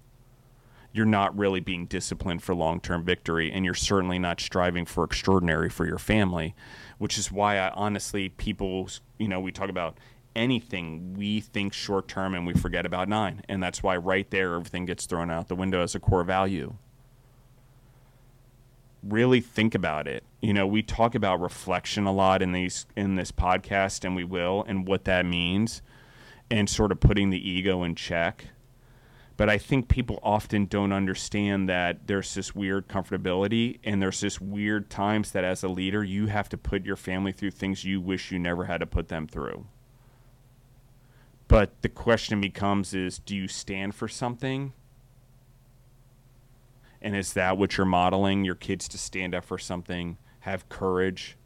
you're 0.92 1.06
not 1.06 1.38
really 1.38 1.60
being 1.60 1.86
disciplined 1.86 2.44
for 2.44 2.56
long 2.56 2.80
term 2.80 3.04
victory, 3.04 3.52
and 3.52 3.66
you're 3.66 3.74
certainly 3.74 4.20
not 4.20 4.40
striving 4.40 4.86
for 4.86 5.04
extraordinary 5.04 5.70
for 5.70 5.86
your 5.86 5.98
family, 5.98 6.56
which 6.98 7.18
is 7.18 7.32
why 7.32 7.58
I 7.58 7.70
honestly, 7.72 8.30
people, 8.30 8.90
you 9.18 9.28
know, 9.28 9.40
we 9.40 9.52
talk 9.52 9.70
about 9.70 9.98
anything, 10.36 11.14
we 11.16 11.42
think 11.42 11.74
short 11.74 12.08
term 12.08 12.34
and 12.34 12.46
we 12.46 12.54
forget 12.54 12.86
about 12.86 13.10
nine. 13.10 13.44
And 13.50 13.62
that's 13.62 13.84
why 13.84 13.98
right 13.98 14.30
there, 14.30 14.56
everything 14.56 14.86
gets 14.86 15.06
thrown 15.06 15.30
out 15.30 15.48
the 15.48 15.56
window 15.56 15.82
as 15.82 15.96
a 15.96 16.00
core 16.00 16.24
value 16.24 16.76
really 19.04 19.42
think 19.42 19.76
about 19.76 20.08
it. 20.08 20.24
You 20.42 20.54
know, 20.54 20.68
we 20.68 20.82
talk 20.82 21.16
about 21.16 21.42
reflection 21.42 22.06
a 22.06 22.12
lot 22.12 22.42
in 22.42 22.52
these 22.52 22.86
in 22.96 23.16
this 23.16 23.32
podcast 23.32 24.04
and 24.06 24.16
we 24.16 24.24
will 24.24 24.64
and 24.68 24.88
what 24.88 25.06
that 25.06 25.26
means 25.26 25.82
and 26.50 26.70
sort 26.70 26.92
of 26.92 27.00
putting 27.00 27.30
the 27.30 27.50
ego 27.50 27.84
in 27.84 27.96
check. 27.96 28.48
But 29.40 29.48
I 29.48 29.58
think 29.58 29.88
people 29.88 30.20
often 30.22 30.66
don't 30.66 30.92
understand 30.92 31.70
that 31.70 32.08
there's 32.08 32.34
this 32.34 32.54
weird 32.54 32.90
comfortability 32.90 33.80
and 33.86 34.02
there's 34.02 34.20
this 34.20 34.42
weird 34.42 34.90
times 34.90 35.32
that 35.32 35.46
as 35.46 35.64
a 35.64 35.70
leader 35.70 36.04
you 36.04 36.26
have 36.28 36.50
to 36.50 36.58
put 36.58 36.86
your 36.86 36.98
family 36.98 37.32
through 37.32 37.52
things 37.52 37.86
you 37.86 38.02
wish 38.02 38.34
you 38.34 38.38
never 38.38 38.66
had 38.66 38.82
to 38.82 38.86
put 38.86 39.08
them 39.08 39.28
through. 39.28 39.66
But 41.48 41.82
the 41.84 41.88
question 41.88 42.42
becomes 42.42 42.94
is 42.94 43.18
do 43.18 43.34
you 43.34 43.48
stand 43.48 43.96
for 43.96 44.10
something 44.10 44.74
and 47.02 47.16
is 47.16 47.32
that 47.32 47.58
what 47.58 47.78
you're 47.78 47.86
modeling 47.86 48.44
your 48.44 48.56
kids 48.56 48.90
to 48.90 48.98
stand 48.98 49.34
up 49.34 49.46
for 49.46 49.58
something, 49.58 50.18
have 50.42 50.68
courage, 50.68 51.38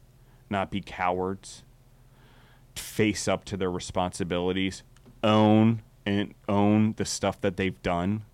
not 0.50 0.68
be 0.68 0.80
cowards, 0.80 1.62
face 2.74 3.28
up 3.28 3.44
to 3.44 3.56
their 3.56 3.70
responsibilities, 3.70 4.82
own 5.22 5.82
and 6.06 6.34
own 6.48 6.94
the 6.96 7.04
stuff 7.04 7.40
that 7.40 7.56
they've 7.56 7.80
done 7.82 8.24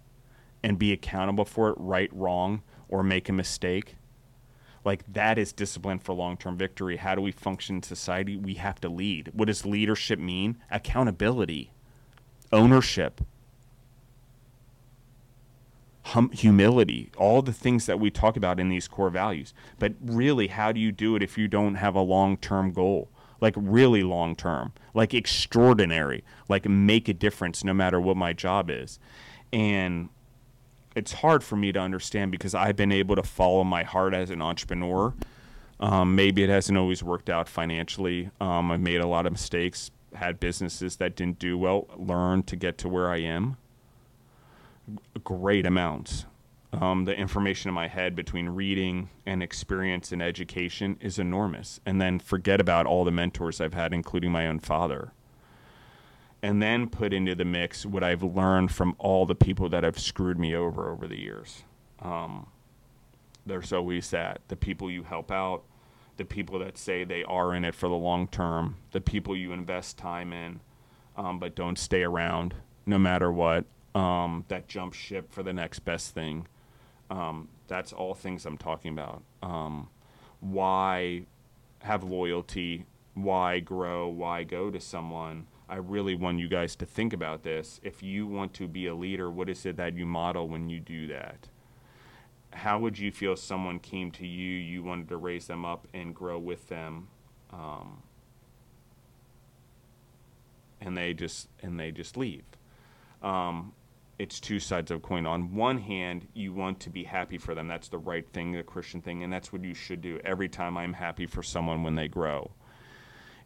and 0.63 0.79
be 0.79 0.93
accountable 0.93 1.45
for 1.45 1.71
it, 1.71 1.77
right, 1.79 2.11
wrong, 2.13 2.63
or 2.89 3.03
make 3.03 3.29
a 3.29 3.33
mistake? 3.33 3.97
Like 4.85 5.05
that 5.13 5.39
is 5.39 5.53
discipline 5.53 5.99
for 5.99 6.15
long-term 6.15 6.57
victory. 6.57 6.97
How 6.97 7.15
do 7.15 7.21
we 7.21 7.33
function 7.33 7.77
in 7.77 7.83
society? 7.83 8.37
We 8.37 8.55
have 8.55 8.81
to 8.81 8.89
lead. 8.89 9.31
What 9.35 9.47
does 9.47 9.67
leadership 9.67 10.19
mean? 10.19 10.57
Accountability, 10.71 11.71
ownership, 12.51 13.21
hum- 16.03 16.31
humility, 16.33 17.11
all 17.17 17.43
the 17.43 17.53
things 17.53 17.87
that 17.87 18.01
we 18.01 18.11
talk 18.11 18.37
about 18.37 18.59
in 18.59 18.69
these 18.69 18.89
core 18.89 19.11
values. 19.11 19.53
But 19.79 19.95
really, 20.03 20.49
how 20.49 20.73
do 20.73 20.81
you 20.81 20.93
do 20.93 21.15
it 21.15 21.23
if 21.23 21.37
you 21.37 21.47
don't 21.47 21.77
have 21.77 21.95
a 21.95 22.01
long 22.01 22.37
term 22.37 22.73
goal? 22.73 23.09
Like, 23.41 23.55
really 23.57 24.03
long 24.03 24.37
term, 24.37 24.73
like 24.95 25.15
extraordinary, 25.15 26.25
like 26.49 26.69
make 26.69 27.09
a 27.09 27.15
difference 27.15 27.65
no 27.65 27.73
matter 27.73 28.01
what 28.01 28.17
my 28.17 28.33
job 28.33 28.71
is. 28.71 28.99
And 29.53 30.11
it's 30.95 31.13
hard 31.13 31.43
for 31.43 31.57
me 31.57 31.73
to 31.73 31.79
understand 31.79 32.33
because 32.33 32.55
I've 32.55 32.77
been 32.77 32.93
able 32.93 33.17
to 33.17 33.23
follow 33.23 33.65
my 33.65 33.83
heart 33.83 34.15
as 34.15 34.31
an 34.31 34.43
entrepreneur. 34.43 35.15
Um, 35.79 36.15
maybe 36.15 36.43
it 36.43 36.51
hasn't 36.51 36.77
always 36.77 37.03
worked 37.03 37.31
out 37.31 37.49
financially. 37.49 38.31
Um, 38.41 38.71
I've 38.71 38.81
made 38.81 39.01
a 39.01 39.07
lot 39.07 39.25
of 39.25 39.33
mistakes, 39.33 39.91
had 40.15 40.39
businesses 40.39 40.97
that 40.97 41.17
didn't 41.17 41.39
do 41.39 41.57
well, 41.57 41.89
learned 41.97 42.47
to 42.49 42.57
get 42.57 42.77
to 42.79 42.89
where 42.89 43.11
I 43.11 43.19
am 43.19 43.57
great 45.25 45.67
amounts. 45.67 46.27
Um, 46.73 47.05
the 47.05 47.17
information 47.17 47.69
in 47.69 47.75
my 47.75 47.89
head 47.89 48.15
between 48.15 48.49
reading 48.49 49.11
and 49.27 49.43
experience 49.43 50.13
and 50.13 50.23
education 50.23 50.97
is 51.01 51.19
enormous. 51.19 51.81
And 51.85 52.01
then 52.01 52.21
forget 52.21 52.61
about 52.61 52.87
all 52.87 53.05
the 53.05 53.11
mentors 53.11 53.61
I've 53.61 53.75
had, 53.75 53.93
including 53.93 54.31
my 54.31 54.47
own 54.47 54.61
father. 54.61 55.13
And 56.43 56.63
then 56.63 56.89
put 56.89 57.13
into 57.13 57.35
the 57.35 57.45
mix 57.45 57.85
what 57.85 58.05
I've 58.05 58.23
learned 58.23 58.71
from 58.71 58.95
all 58.99 59.27
the 59.27 59.35
people 59.35 59.69
that 59.71 59.83
have 59.83 59.99
screwed 59.99 60.39
me 60.39 60.55
over 60.55 60.91
over 60.91 61.07
the 61.07 61.19
years. 61.19 61.65
Um, 62.01 62.47
there's 63.45 63.73
always 63.73 64.11
that 64.11 64.41
the 64.49 64.57
people 64.57 64.91
you 64.91 65.03
help 65.03 65.31
out, 65.31 65.65
the 66.17 66.25
people 66.25 66.59
that 66.61 66.79
say 66.79 67.05
they 67.05 67.25
are 67.25 67.55
in 67.55 67.65
it 67.65 67.75
for 67.75 67.89
the 67.89 67.95
long 67.95 68.29
term, 68.29 68.77
the 68.93 69.01
people 69.01 69.37
you 69.37 69.53
invest 69.53 69.99
time 69.99 70.33
in, 70.33 70.61
um, 71.17 71.39
but 71.39 71.55
don't 71.55 71.79
stay 71.79 72.03
around 72.03 72.55
no 72.87 72.99
matter 72.99 73.31
what 73.31 73.65
um, 73.95 74.45
that 74.49 74.69
jump 74.69 74.95
ship 74.95 75.33
for 75.33 75.43
the 75.43 75.53
next 75.53 75.81
best 75.81 76.15
thing. 76.15 76.47
Um, 77.11 77.49
that's 77.67 77.93
all 77.93 78.15
things 78.15 78.47
I'm 78.47 78.57
talking 78.57 78.93
about. 78.93 79.23
Um, 79.43 79.89
why 80.41 81.23
have 81.81 82.05
loyalty? 82.05 82.87
Why 83.15 83.61
grow? 83.61 84.09
Why 84.09 84.45
go 84.45 84.71
to 84.71 84.81
someone? 84.81 85.47
I 85.69 85.77
really 85.77 86.15
want 86.15 86.39
you 86.39 86.49
guys 86.49 86.75
to 86.77 86.87
think 86.87 87.13
about 87.13 87.43
this. 87.43 87.81
If 87.83 88.03
you 88.03 88.27
want 88.27 88.55
to 88.55 88.67
be 88.67 88.87
a 88.87 88.95
leader, 88.95 89.31
what 89.31 89.49
is 89.49 89.65
it 89.67 89.77
that 89.77 89.97
you 89.97 90.07
model 90.07 90.49
when 90.49 90.69
you 90.69 90.81
do 90.81 91.07
that? 91.09 91.49
How 92.53 92.79
would 92.81 92.99
you 92.99 93.13
feel 93.13 93.35
if 93.35 93.39
someone 93.39 93.79
came 93.79 94.11
to 94.13 94.27
you, 94.27 94.53
you 94.53 94.83
wanted 94.83 95.09
to 95.11 95.17
raise 95.17 95.47
them 95.47 95.65
up 95.65 95.87
and 95.95 96.13
grow 96.15 96.39
with 96.39 96.69
them, 96.69 97.07
um, 97.53 98.03
and 100.81 100.97
they 100.97 101.15
just 101.15 101.49
and 101.63 101.79
they 101.79 101.93
just 101.93 102.17
leave? 102.17 102.43
Um, 103.23 103.73
it's 104.21 104.39
two 104.39 104.61
sides 104.61 104.91
of 104.91 104.99
a 104.99 105.01
coin. 105.01 105.25
On 105.25 105.55
one 105.55 105.79
hand, 105.79 106.29
you 106.35 106.53
want 106.53 106.79
to 106.81 106.91
be 106.91 107.05
happy 107.05 107.39
for 107.39 107.55
them. 107.55 107.69
That's 107.69 107.89
the 107.89 107.97
right 107.97 108.29
thing, 108.35 108.53
the 108.53 108.63
Christian 108.63 109.01
thing, 109.01 109.25
and 109.25 109.33
that's 109.33 109.51
what 109.51 109.65
you 109.65 109.73
should 109.73 110.03
do 110.03 110.21
every 110.23 110.47
time 110.47 110.77
I'm 110.77 110.93
happy 110.93 111.25
for 111.25 111.43
someone 111.43 111.83
when 111.83 111.95
they 111.95 112.07
grow. 112.07 112.51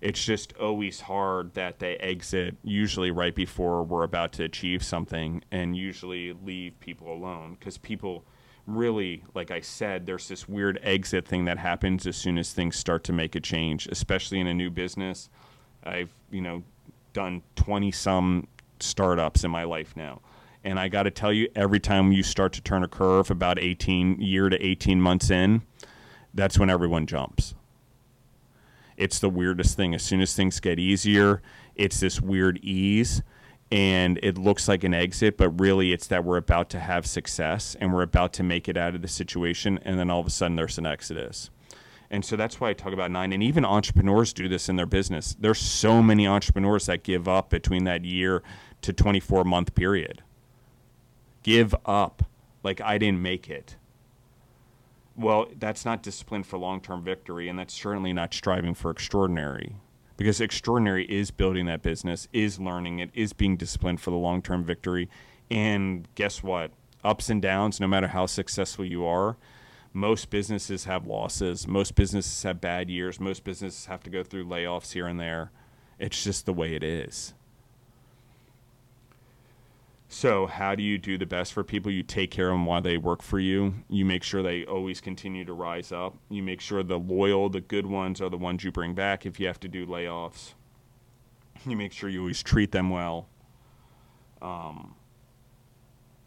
It's 0.01 0.23
just 0.23 0.53
always 0.55 1.03
hard 1.03 1.55
that 1.55 1.79
they 1.79 1.95
exit 1.99 2.57
usually 2.65 3.13
right 3.13 3.37
before 3.37 3.85
we're 3.85 4.03
about 4.03 4.33
to 4.33 4.43
achieve 4.43 4.83
something 4.83 5.45
and 5.53 5.77
usually 5.77 6.33
leave 6.33 6.81
people 6.81 7.13
alone 7.13 7.57
because 7.57 7.79
people 7.79 8.25
really, 8.67 9.23
like 9.33 9.53
I 9.53 9.61
said, 9.61 10.07
there's 10.07 10.27
this 10.27 10.49
weird 10.49 10.81
exit 10.83 11.25
thing 11.25 11.45
that 11.45 11.59
happens 11.59 12.05
as 12.05 12.17
soon 12.17 12.37
as 12.37 12.53
things 12.53 12.75
start 12.75 13.05
to 13.05 13.13
make 13.13 13.37
a 13.37 13.41
change, 13.41 13.87
especially 13.87 14.41
in 14.41 14.49
a 14.49 14.55
new 14.55 14.71
business. 14.71 15.31
I've, 15.85 16.13
you 16.33 16.41
know, 16.41 16.65
done 17.13 17.43
20 17.55 17.93
some 17.93 18.49
startups 18.81 19.45
in 19.45 19.53
my 19.53 19.63
life 19.63 19.97
now. 19.97 20.21
And 20.65 20.81
I 20.81 20.89
got 20.89 21.05
to 21.05 21.11
tell 21.11 21.33
you, 21.33 21.49
every 21.55 21.79
time 21.79 22.11
you 22.11 22.23
start 22.23 22.55
to 22.55 22.63
turn 22.63 22.83
a 22.83 22.89
curve 22.89 23.31
about 23.31 23.59
18 23.59 24.21
year 24.21 24.49
to 24.49 24.57
18 24.65 25.01
months 25.01 25.31
in, 25.31 25.63
that's 26.33 26.59
when 26.59 26.71
everyone 26.71 27.07
jumps 27.07 27.55
it's 28.97 29.19
the 29.19 29.29
weirdest 29.29 29.77
thing. 29.77 29.95
As 29.95 30.03
soon 30.03 30.21
as 30.21 30.35
things 30.35 30.61
get 30.61 30.79
easier, 30.79 31.43
it's 31.75 32.01
this 32.01 32.21
weird 32.21 32.59
ease 32.63 33.23
and 33.73 34.21
it 34.23 34.39
looks 34.39 34.69
like 34.69 34.85
an 34.85 34.95
exit, 34.95 35.37
but 35.37 35.49
really 35.61 35.93
it's 35.93 36.07
that 36.09 36.25
we're 36.25 36.37
about 36.37 36.71
to 36.71 36.79
have 36.79 37.07
success 37.07 37.77
and 37.81 37.93
we're 37.93 38.03
about 38.03 38.33
to 38.35 38.43
make 38.43 38.69
it 38.69 38.77
out 38.77 38.95
of 38.95 39.03
the 39.03 39.09
situation, 39.09 39.81
and 39.83 39.99
then 39.99 40.11
all 40.11 40.21
of 40.21 40.27
a 40.27 40.31
sudden 40.31 40.55
there's 40.55 40.79
an 40.79 40.87
exodus. 40.87 41.51
And 42.11 42.25
so 42.25 42.37
that's 42.37 42.61
why 42.61 42.69
I 42.69 42.73
talk 42.75 42.93
about 42.93 43.11
nine. 43.11 43.33
And 43.33 43.43
even 43.43 43.65
entrepreneurs 43.65 44.33
do 44.33 44.49
this 44.49 44.69
in 44.69 44.77
their 44.77 44.87
business. 44.87 45.35
There's 45.41 45.59
so 45.59 46.03
many 46.03 46.27
entrepreneurs 46.27 46.87
that 46.87 47.03
give 47.03 47.27
up 47.27 47.51
between 47.51 47.85
that 47.85 48.05
year 48.05 48.43
to 48.83 48.93
24 48.93 49.43
month 49.45 49.75
period. 49.75 50.23
Give 51.45 51.75
up. 51.87 52.25
Like 52.65 52.81
I 52.81 52.99
didn't 52.99 53.23
make 53.23 53.49
it. 53.49 53.77
Well, 55.17 55.47
that's 55.57 55.85
not 55.85 56.03
discipline 56.03 56.43
for 56.43 56.59
long 56.59 56.81
term 56.81 57.05
victory, 57.05 57.49
and 57.49 57.57
that's 57.57 57.75
certainly 57.75 58.13
not 58.13 58.35
striving 58.35 58.75
for 58.75 58.91
extraordinary. 58.91 59.77
Because 60.17 60.41
extraordinary 60.41 61.05
is 61.05 61.31
building 61.31 61.67
that 61.67 61.83
business, 61.83 62.27
is 62.33 62.59
learning 62.59 63.01
it, 63.01 63.11
is 63.15 63.33
being 63.33 63.57
disciplined 63.57 64.01
for 64.01 64.11
the 64.11 64.17
long 64.17 64.43
term 64.43 64.65
victory. 64.65 65.09
And 65.51 66.09
guess 66.17 66.43
what? 66.43 66.73
Ups 67.05 67.29
and 67.29 67.41
downs, 67.41 67.79
no 67.79 67.87
matter 67.87 68.09
how 68.09 68.27
successful 68.27 68.85
you 68.85 69.05
are, 69.05 69.37
most 69.93 70.31
businesses 70.31 70.85
have 70.85 71.07
losses. 71.07 71.69
Most 71.69 71.95
businesses 71.95 72.43
have 72.43 72.61
bad 72.61 72.91
years. 72.91 73.21
Most 73.21 73.45
businesses 73.45 73.87
have 73.87 74.03
to 74.05 74.11
go 74.11 74.25
through 74.25 74.47
layoffs 74.47 74.93
here 74.93 75.07
and 75.07 75.21
there. 75.21 75.53
It's 75.99 76.25
just 76.25 76.47
the 76.47 76.53
way 76.53 76.75
it 76.75 76.83
is. 76.83 77.35
So, 80.17 80.47
how 80.47 80.77
do 80.77 80.83
you 80.85 80.97
do 80.97 81.19
the 81.19 81.27
best 81.27 81.53
for 81.53 81.65
people? 81.65 81.91
You 81.91 82.05
take 82.05 82.31
care 82.31 82.49
of 82.51 82.55
them 82.55 82.67
while 82.67 82.81
they 82.81 82.97
work 82.97 83.21
for 83.21 83.41
you. 83.41 83.75
You 83.89 84.05
make 84.05 84.23
sure 84.23 84.45
they 84.45 84.65
always 84.65 85.01
continue 85.01 85.45
to 85.45 85.53
rise 85.53 85.91
up. 85.91 86.17
You 86.29 86.41
make 86.41 86.61
sure 86.61 86.85
the 86.85 87.01
loyal, 87.01 87.49
the 87.49 87.61
good 87.61 87.85
ones 87.85 88.21
are 88.21 88.29
the 88.29 88.37
ones 88.37 88.63
you 88.63 88.71
bring 88.71 88.95
back 88.95 89.27
if 89.27 89.41
you 89.41 89.49
have 89.49 89.59
to 89.59 89.69
do 89.69 89.85
layoffs. 89.85 90.55
You 91.67 91.77
make 91.77 91.91
sure 91.91 92.09
you 92.09 92.21
always 92.21 92.45
treat 92.45 92.71
them 92.71 92.91
well. 92.91 93.27
Um, 94.41 94.95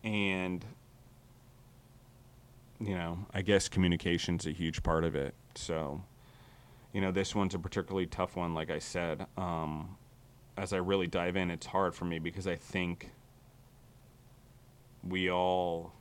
and, 0.04 0.66
you 2.82 2.94
know, 2.94 3.20
I 3.34 3.42
guess 3.42 3.70
communication's 3.70 4.46
a 4.46 4.52
huge 4.52 4.84
part 4.84 5.06
of 5.06 5.16
it. 5.16 5.34
So, 5.56 6.02
you 6.92 7.00
know, 7.00 7.12
this 7.12 7.34
one's 7.34 7.56
a 7.56 7.60
particularly 7.60 8.08
tough 8.08 8.36
one, 8.36 8.54
like 8.54 8.70
I 8.70 8.80
said. 8.80 9.28
Um, 9.38 9.96
as 10.58 10.74
I 10.74 10.78
really 10.78 11.08
dive 11.08 11.38
in, 11.38 11.50
it's 11.50 11.68
hard 11.68 11.96
for 11.96 12.04
me 12.04 12.20
because 12.20 12.48
I 12.48 12.58
think 12.58 13.12
we 15.10 15.32
all 15.32 15.94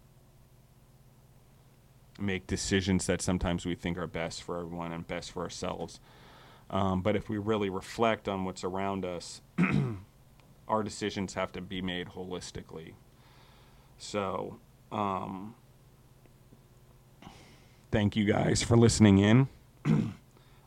make 2.18 2.46
decisions 2.46 3.06
that 3.06 3.20
sometimes 3.20 3.66
we 3.66 3.74
think 3.74 3.98
are 3.98 4.06
best 4.06 4.42
for 4.42 4.58
everyone 4.58 4.92
and 4.92 5.06
best 5.06 5.32
for 5.32 5.42
ourselves. 5.42 6.00
Um, 6.70 7.02
but 7.02 7.14
if 7.14 7.28
we 7.28 7.38
really 7.38 7.70
reflect 7.70 8.28
on 8.28 8.44
what's 8.44 8.64
around 8.64 9.04
us, 9.04 9.40
our 10.68 10.82
decisions 10.82 11.34
have 11.34 11.52
to 11.52 11.60
be 11.60 11.80
made 11.80 12.08
holistically. 12.08 12.94
So, 13.98 14.58
um, 14.90 15.54
thank 17.90 18.16
you 18.16 18.24
guys 18.24 18.62
for 18.62 18.76
listening 18.76 19.18
in. 19.18 19.48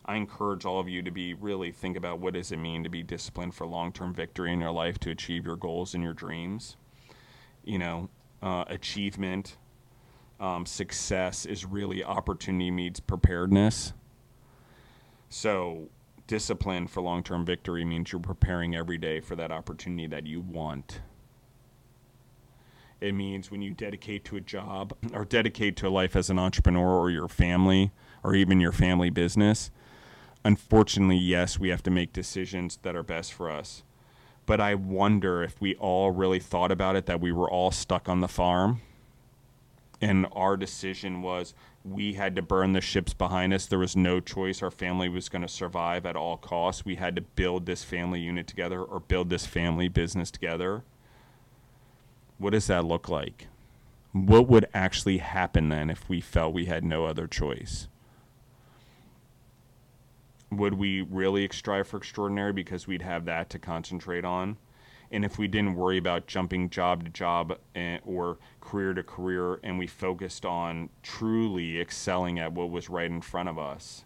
I 0.06 0.16
encourage 0.16 0.66
all 0.66 0.80
of 0.80 0.90
you 0.90 1.04
to 1.04 1.12
be 1.12 1.36
really 1.36 1.72
think 1.72 1.96
about 1.96 2.20
what 2.20 2.34
does 2.34 2.52
it 2.52 2.58
mean 2.58 2.84
to 2.84 2.90
be 2.90 3.04
disciplined 3.04 3.54
for 3.54 3.68
long-term 3.68 4.14
victory 4.16 4.52
in 4.52 4.60
your 4.60 4.72
life 4.72 5.00
to 5.02 5.12
achieve 5.12 5.46
your 5.46 5.56
goals 5.56 5.94
and 5.94 6.04
your 6.04 6.14
dreams. 6.14 6.78
You 7.64 7.78
know, 7.78 8.10
uh, 8.42 8.66
achievement, 8.68 9.58
um, 10.40 10.66
success 10.66 11.46
is 11.46 11.66
really 11.66 12.04
opportunity 12.04 12.72
meets 12.72 13.00
preparedness. 13.00 13.94
So, 15.30 15.90
discipline 16.28 16.88
for 16.88 17.02
long 17.02 17.24
term 17.24 17.46
victory 17.46 17.84
means 17.84 18.12
you're 18.12 18.22
preparing 18.22 18.76
every 18.76 18.98
day 18.98 19.20
for 19.20 19.36
that 19.36 19.52
opportunity 19.52 20.08
that 20.08 20.26
you 20.26 20.42
want. 20.42 21.02
It 23.02 23.14
means 23.14 23.50
when 23.50 23.62
you 23.62 23.72
dedicate 23.72 24.26
to 24.26 24.36
a 24.36 24.42
job 24.42 24.94
or 25.14 25.24
dedicate 25.24 25.78
to 25.78 25.88
a 25.88 25.90
life 25.90 26.16
as 26.16 26.30
an 26.30 26.38
entrepreneur 26.38 26.98
or 27.00 27.10
your 27.10 27.30
family 27.30 27.92
or 28.24 28.36
even 28.36 28.60
your 28.60 28.74
family 28.74 29.10
business, 29.10 29.72
unfortunately, 30.44 31.18
yes, 31.18 31.58
we 31.58 31.70
have 31.70 31.84
to 31.84 31.92
make 31.92 32.12
decisions 32.12 32.78
that 32.82 32.96
are 32.96 33.04
best 33.04 33.34
for 33.34 33.50
us 33.50 33.84
but 34.50 34.60
I 34.60 34.74
wonder 34.74 35.44
if 35.44 35.62
we 35.62 35.76
all 35.76 36.10
really 36.10 36.40
thought 36.40 36.72
about 36.72 36.96
it 36.96 37.06
that 37.06 37.22
we 37.22 37.32
were 37.32 37.48
all 37.48 37.70
stuck 37.70 38.10
on 38.10 38.20
the 38.20 38.28
farm 38.28 38.82
and 40.02 40.26
our 40.32 40.58
decision 40.58 41.22
was 41.22 41.54
we 41.86 42.14
had 42.14 42.36
to 42.36 42.42
burn 42.42 42.74
the 42.74 42.82
ships 42.82 43.14
behind 43.14 43.54
us. 43.54 43.68
There 43.68 43.78
was 43.78 43.96
no 43.96 44.20
choice. 44.20 44.64
Our 44.64 44.72
family 44.72 45.08
was 45.08 45.30
going 45.30 45.44
to 45.44 45.48
survive 45.48 46.04
at 46.04 46.16
all 46.16 46.36
costs. 46.36 46.84
We 46.84 46.96
had 46.96 47.16
to 47.18 47.22
build 47.22 47.68
this 47.68 47.84
family 47.84 48.22
unit 48.22 48.48
together 48.48 48.82
or 48.82 49.00
build 49.00 49.30
this 49.30 49.46
family 49.46 49.88
business 49.88 50.32
together. 50.32 50.82
What 52.40 52.54
does 52.54 52.66
that 52.66 52.86
look 52.86 53.08
like? 53.08 53.50
What 54.14 54.48
would 54.48 54.68
actually 54.74 55.20
happen 55.20 55.70
then 55.70 55.92
if 55.92 56.10
we 56.10 56.22
felt 56.22 56.56
we 56.56 56.66
had 56.66 56.84
no 56.84 57.06
other 57.06 57.28
choice? 57.28 57.88
Would 60.52 60.74
we 60.74 61.02
really 61.02 61.48
strive 61.52 61.88
for 61.88 61.98
extraordinary 61.98 62.54
because 62.54 62.88
we'd 62.88 63.02
have 63.02 63.26
that 63.26 63.50
to 63.52 63.60
concentrate 63.60 64.26
on? 64.26 64.58
And 65.12 65.26
if 65.26 65.38
we 65.40 65.48
didn't 65.48 65.76
worry 65.76 65.98
about 65.98 66.28
jumping 66.28 66.70
job 66.70 67.04
to 67.04 67.10
job 67.10 67.58
and, 67.74 68.00
eh, 68.00 68.06
or 68.06 68.38
career 68.62 68.94
to 68.94 69.04
career 69.04 69.60
and 69.64 69.80
we 69.80 69.88
focused 69.88 70.46
on 70.46 70.90
truly 71.02 71.80
excelling 71.80 72.40
at 72.40 72.54
what 72.54 72.70
was 72.70 72.90
right 72.90 73.10
in 73.10 73.22
front 73.22 73.50
of 73.50 73.58
us 73.58 74.06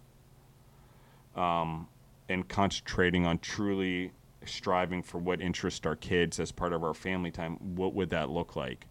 um, 1.35 1.87
and 2.29 2.47
concentrating 2.47 3.25
on 3.25 3.39
truly 3.39 4.11
striving 4.45 5.01
for 5.01 5.17
what 5.17 5.41
interests 5.41 5.85
our 5.85 5.95
kids 5.95 6.39
as 6.39 6.51
part 6.51 6.73
of 6.73 6.83
our 6.83 6.93
family 6.93 7.31
time, 7.31 7.55
what 7.75 7.93
would 7.93 8.09
that 8.09 8.29
look 8.29 8.55
like? 8.55 8.87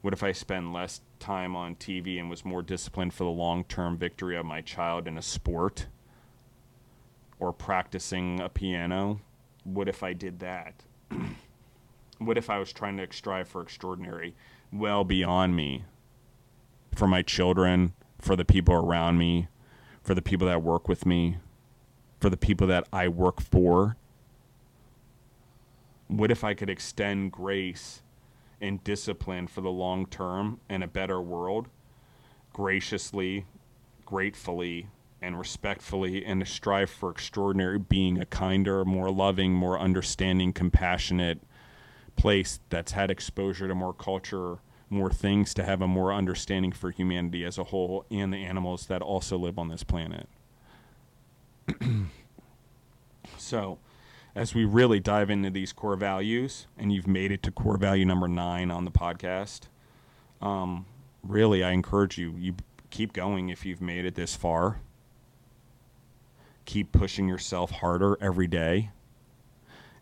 What 0.00 0.14
if 0.14 0.22
I 0.22 0.32
spend 0.32 0.72
less 0.72 1.02
time 1.18 1.54
on 1.54 1.76
TV 1.76 2.18
and 2.18 2.30
was 2.30 2.44
more 2.44 2.62
disciplined 2.62 3.12
for 3.12 3.24
the 3.24 3.30
long 3.30 3.64
term 3.64 3.98
victory 3.98 4.36
of 4.36 4.46
my 4.46 4.62
child 4.62 5.06
in 5.06 5.18
a 5.18 5.22
sport? 5.22 5.86
Or 7.40 7.52
practicing 7.52 8.40
a 8.40 8.48
piano. 8.48 9.20
What 9.64 9.88
if 9.88 10.02
I 10.02 10.12
did 10.12 10.38
that? 10.40 10.84
what 12.18 12.38
if 12.38 12.48
I 12.50 12.58
was 12.58 12.72
trying 12.72 12.98
to 12.98 13.08
strive 13.10 13.48
for 13.48 13.62
extraordinary 13.62 14.36
well 14.72 15.02
beyond 15.02 15.56
me 15.56 15.84
for 16.94 17.06
my 17.06 17.22
children, 17.22 17.94
for 18.20 18.36
the 18.36 18.44
people 18.44 18.74
around 18.74 19.18
me, 19.18 19.48
for 20.02 20.14
the 20.14 20.22
people 20.22 20.46
that 20.46 20.62
work 20.62 20.86
with 20.86 21.06
me, 21.06 21.38
for 22.20 22.30
the 22.30 22.36
people 22.36 22.66
that 22.66 22.86
I 22.92 23.08
work 23.08 23.40
for? 23.40 23.96
What 26.08 26.30
if 26.30 26.44
I 26.44 26.54
could 26.54 26.68
extend 26.68 27.32
grace 27.32 28.02
and 28.60 28.84
discipline 28.84 29.46
for 29.46 29.62
the 29.62 29.70
long 29.70 30.06
term 30.06 30.60
and 30.68 30.84
a 30.84 30.88
better 30.88 31.20
world 31.20 31.68
graciously, 32.52 33.46
gratefully, 34.04 34.88
and 35.22 35.38
respectfully 35.38 36.24
and 36.24 36.40
to 36.40 36.46
strive 36.46 36.90
for 36.90 37.10
extraordinary 37.10 37.78
being 37.78 38.18
a 38.18 38.26
kinder, 38.26 38.84
more 38.84 39.10
loving, 39.10 39.52
more 39.52 39.78
understanding, 39.78 40.52
compassionate 40.52 41.40
place 42.16 42.60
that's 42.70 42.92
had 42.92 43.10
exposure 43.10 43.68
to 43.68 43.74
more 43.74 43.92
culture, 43.92 44.58
more 44.88 45.10
things 45.10 45.54
to 45.54 45.62
have 45.62 45.82
a 45.82 45.86
more 45.86 46.12
understanding 46.12 46.72
for 46.72 46.90
humanity 46.90 47.44
as 47.44 47.58
a 47.58 47.64
whole 47.64 48.04
and 48.10 48.32
the 48.32 48.44
animals 48.44 48.86
that 48.86 49.02
also 49.02 49.38
live 49.38 49.58
on 49.58 49.68
this 49.68 49.84
planet. 49.84 50.28
so, 53.36 53.78
as 54.34 54.54
we 54.54 54.64
really 54.64 55.00
dive 55.00 55.30
into 55.30 55.50
these 55.50 55.72
core 55.72 55.96
values, 55.96 56.66
and 56.78 56.92
you've 56.92 57.06
made 57.06 57.30
it 57.30 57.42
to 57.42 57.50
core 57.50 57.76
value 57.76 58.04
number 58.04 58.28
nine 58.28 58.70
on 58.70 58.84
the 58.84 58.90
podcast, 58.90 59.62
um, 60.40 60.86
really, 61.22 61.62
I 61.62 61.72
encourage 61.72 62.16
you, 62.16 62.34
you 62.38 62.54
keep 62.90 63.12
going 63.12 63.50
if 63.50 63.64
you've 63.66 63.80
made 63.80 64.04
it 64.04 64.14
this 64.14 64.34
far 64.34 64.80
keep 66.70 66.92
pushing 66.92 67.28
yourself 67.28 67.72
harder 67.72 68.16
every 68.20 68.46
day 68.46 68.90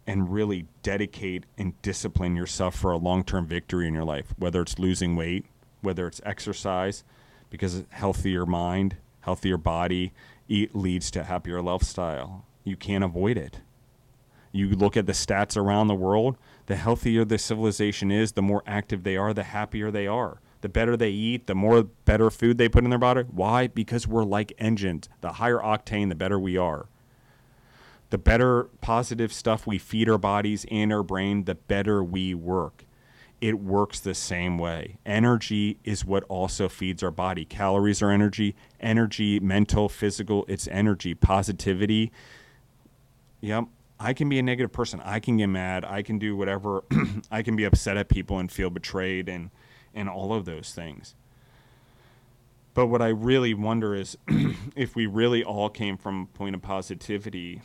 and 0.07 0.31
really 0.31 0.67
dedicate 0.83 1.45
and 1.57 1.81
discipline 1.81 2.37
yourself 2.37 2.75
for 2.75 2.91
a 2.91 2.99
long-term 2.99 3.47
victory 3.47 3.89
in 3.89 3.95
your 3.95 4.05
life 4.05 4.35
whether 4.37 4.61
it's 4.61 4.79
losing 4.79 5.17
weight 5.17 5.47
whether 5.81 6.07
it's 6.07 6.21
exercise 6.27 7.05
because 7.49 7.85
healthier 7.89 8.45
mind 8.45 8.97
healthier 9.21 9.57
body 9.57 10.13
eat 10.47 10.75
leads 10.75 11.11
to 11.11 11.25
happier 11.25 11.63
lifestyle 11.63 12.45
You 12.65 12.77
can't 12.77 13.05
avoid 13.05 13.39
it. 13.39 13.61
You 14.53 14.71
look 14.71 14.97
at 14.97 15.07
the 15.07 15.13
stats 15.13 15.57
around 15.57 15.89
the 15.89 15.95
world, 15.95 16.37
the 16.67 16.77
healthier 16.77 17.25
the 17.25 17.39
civilization 17.39 18.11
is, 18.11 18.33
the 18.33 18.43
more 18.43 18.63
active 18.67 19.05
they 19.05 19.17
are, 19.17 19.33
the 19.33 19.45
happier 19.45 19.91
they 19.91 20.07
are. 20.07 20.41
The 20.61 20.69
better 20.69 20.97
they 20.97 21.11
eat, 21.11 21.47
the 21.47 21.55
more 21.55 21.83
better 21.83 22.31
food 22.31 22.59
they 22.59 22.69
put 22.69 22.85
in 22.85 22.91
their 22.91 22.99
body. 22.99 23.23
Why? 23.23 23.69
Because 23.69 24.09
we're 24.09 24.25
like 24.25 24.53
engines. 24.59 25.09
The 25.21 25.35
higher 25.35 25.59
octane, 25.59 26.09
the 26.09 26.15
better 26.15 26.39
we 26.39 26.57
are. 26.57 26.87
The 28.11 28.19
better 28.19 28.65
positive 28.81 29.33
stuff 29.33 29.67
we 29.67 29.79
feed 29.79 30.09
our 30.09 30.19
bodies 30.19 30.65
and 30.71 30.93
our 30.93 31.03
brain, 31.03 31.45
the 31.45 31.55
better 31.55 32.03
we 32.03 32.35
work. 32.35 32.85
It 33.41 33.61
works 33.61 34.01
the 34.01 34.15
same 34.15 34.59
way. 34.59 34.99
Energy 35.07 35.79
is 35.85 36.05
what 36.05 36.25
also 36.25 36.69
feeds 36.69 37.05
our 37.05 37.13
body. 37.13 37.45
Calories 37.45 38.03
are 38.03 38.11
energy, 38.11 38.57
energy, 38.81 39.39
mental, 39.39 39.89
physical, 39.89 40.45
it's 40.49 40.67
energy, 40.69 41.15
positivity. 41.15 42.11
Yep, 43.41 43.67
I 44.01 44.13
can 44.13 44.29
be 44.29 44.41
a 44.41 44.43
negative 44.43 44.73
person. 44.73 45.01
I 45.05 45.21
can 45.21 45.37
get 45.37 45.47
mad. 45.49 45.85
I 45.85 46.03
can 46.03 46.19
do 46.19 46.37
whatever. 46.37 46.83
I 47.31 47.43
can 47.43 47.55
be 47.55 47.65
upset 47.65 47.97
at 47.97 48.09
people 48.09 48.39
and 48.39 48.51
feel 48.51 48.71
betrayed 48.71 49.29
and 49.29 49.51
and 49.95 50.09
all 50.09 50.33
of 50.33 50.45
those 50.45 50.73
things. 50.73 51.15
But 52.75 52.87
what 52.87 53.03
I 53.03 53.09
really 53.09 53.55
wonder 53.55 53.95
is 53.95 54.17
if 54.77 54.95
we 54.95 55.07
really 55.07 55.43
all 55.43 55.69
came 55.69 55.97
from 55.97 56.23
a 56.23 56.39
point 56.39 56.55
of 56.55 56.63
positivity, 56.63 57.61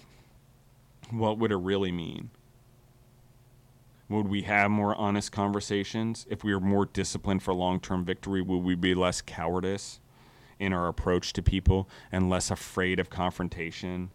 what 1.11 1.37
would 1.37 1.51
it 1.51 1.57
really 1.57 1.91
mean? 1.91 2.31
Would 4.09 4.27
we 4.27 4.43
have 4.43 4.71
more 4.71 4.95
honest 4.95 5.31
conversations? 5.31 6.25
If 6.29 6.43
we 6.43 6.53
were 6.53 6.59
more 6.59 6.85
disciplined 6.85 7.43
for 7.43 7.53
long 7.53 7.79
term 7.79 8.03
victory, 8.03 8.41
would 8.41 8.63
we 8.63 8.75
be 8.75 8.93
less 8.93 9.21
cowardice 9.21 9.99
in 10.59 10.73
our 10.73 10.87
approach 10.87 11.33
to 11.33 11.41
people 11.41 11.89
and 12.11 12.29
less 12.29 12.51
afraid 12.51 12.99
of 12.99 13.09
confrontation? 13.09 14.11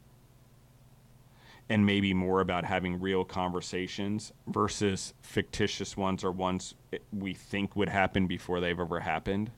And 1.69 1.85
maybe 1.85 2.15
more 2.15 2.41
about 2.41 2.65
having 2.65 3.01
real 3.01 3.25
conversations 3.25 4.33
versus 4.47 5.13
fictitious 5.21 5.97
ones 5.97 6.25
or 6.25 6.33
ones 6.33 6.75
we 7.13 7.35
think 7.35 7.77
would 7.77 7.91
happen 7.91 8.27
before 8.27 8.61
they've 8.61 8.81
ever 8.81 9.01
happened. 9.01 9.51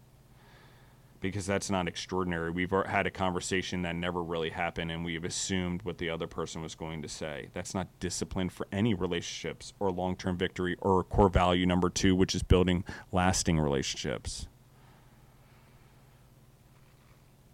Because 1.20 1.46
that's 1.46 1.70
not 1.70 1.86
extraordinary. 1.86 2.50
We've 2.50 2.70
had 2.70 3.06
a 3.06 3.10
conversation 3.10 3.82
that 3.82 3.94
never 3.94 4.22
really 4.22 4.50
happened 4.50 4.90
and 4.90 5.04
we've 5.04 5.24
assumed 5.24 5.82
what 5.82 5.98
the 5.98 6.08
other 6.08 6.26
person 6.26 6.62
was 6.62 6.74
going 6.74 7.02
to 7.02 7.08
say. 7.08 7.48
That's 7.52 7.74
not 7.74 7.88
discipline 8.00 8.48
for 8.48 8.66
any 8.72 8.94
relationships 8.94 9.74
or 9.78 9.92
long 9.92 10.16
term 10.16 10.36
victory 10.36 10.76
or 10.80 11.04
core 11.04 11.28
value 11.28 11.66
number 11.66 11.90
two, 11.90 12.16
which 12.16 12.34
is 12.34 12.42
building 12.42 12.84
lasting 13.12 13.60
relationships. 13.60 14.48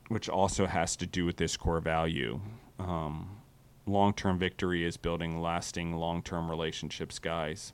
Which 0.09 0.29
also 0.29 0.67
has 0.67 0.95
to 0.97 1.07
do 1.07 1.25
with 1.25 1.37
this 1.37 1.57
core 1.57 1.81
value. 1.81 2.41
Um, 2.79 3.36
long 3.87 4.13
term 4.13 4.39
victory 4.39 4.85
is 4.85 4.97
building 4.97 5.41
lasting 5.41 5.95
long 5.95 6.23
term 6.23 6.51
relationships, 6.51 7.19
guys. 7.19 7.73